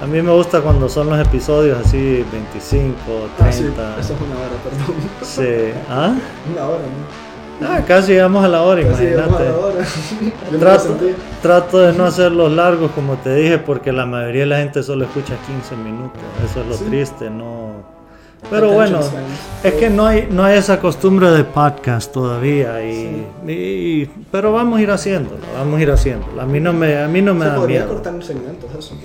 [0.00, 2.94] A mí me gusta cuando son los episodios así 25,
[3.40, 3.96] Ah, sí, 30.
[3.98, 4.94] eso es una hora, perdón.
[5.22, 5.72] Sí.
[5.90, 6.14] ¿Ah?
[6.52, 7.28] Una hora, ¿no?
[7.60, 9.60] Ah, casi llegamos a la hora, Casi llegamos a imagínate.
[9.60, 11.12] la hora.
[11.42, 15.04] Trato, de no hacerlos largos, como te dije, porque la mayoría de la gente solo
[15.06, 16.22] escucha 15 minutos.
[16.48, 16.84] Eso es lo Sí.
[16.84, 17.97] triste, no.
[18.50, 19.00] Pero bueno,
[19.62, 22.82] es que no hay, no hay esa costumbre de podcast todavía.
[22.84, 26.40] Y, y- pero vamos a ir haciéndolo, vamos a ir haciéndolo.
[26.40, 27.92] A mí no me, a mí no me Se da podría miedo.
[27.94, 28.94] cortar en segmentos eso.
[28.94, 29.00] ¿no?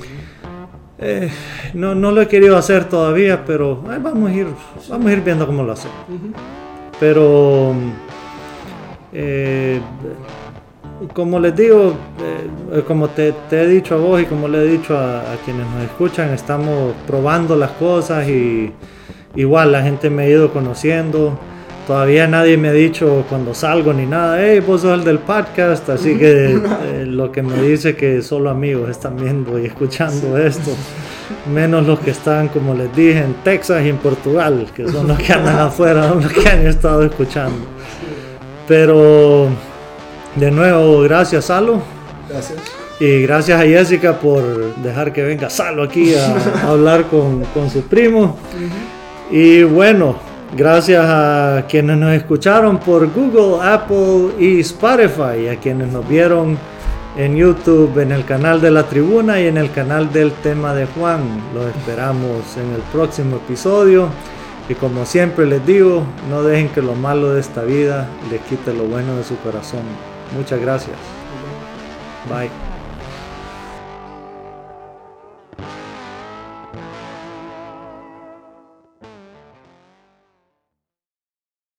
[1.00, 1.30] Eh,
[1.74, 4.48] no, no lo he querido hacer todavía, pero eh, vamos, a ir,
[4.90, 5.98] vamos a ir viendo cómo lo hacemos.
[7.00, 7.74] Pero,
[9.12, 9.82] eh,
[11.14, 11.94] como les digo,
[12.72, 15.36] eh, como te, te he dicho a vos y como le he dicho a, a
[15.44, 18.72] quienes nos escuchan, estamos probando las cosas y
[19.36, 21.38] igual la gente me ha ido conociendo.
[21.88, 25.90] Todavía nadie me ha dicho cuando salgo ni nada, hey, vos sos el del podcast,
[25.90, 26.52] así que
[26.84, 30.72] eh, lo que me dice que solo amigos están viendo y escuchando esto,
[31.54, 35.20] menos los que están, como les dije, en Texas y en Portugal, que son los
[35.20, 37.66] que andan afuera, son los que han estado escuchando.
[38.66, 39.50] Pero,
[40.38, 41.82] de nuevo, gracias Salo.
[42.30, 42.60] Gracias.
[43.02, 46.34] Y gracias a Jessica por dejar que venga Salo aquí a,
[46.70, 48.38] hablar con, con su primo.
[49.36, 50.18] Y bueno,
[50.56, 56.56] gracias a quienes nos escucharon por Google, Apple y Spotify, a quienes nos vieron
[57.18, 60.86] en YouTube, en el canal de la tribuna y en el canal del tema de
[60.86, 61.22] Juan.
[61.56, 64.10] Los esperamos en el próximo episodio.
[64.70, 68.72] Y como siempre les digo, no dejen que lo malo de esta vida les quite
[68.72, 69.82] lo bueno de su corazón.
[70.38, 70.96] Muchas gracias.
[72.30, 72.73] Bye.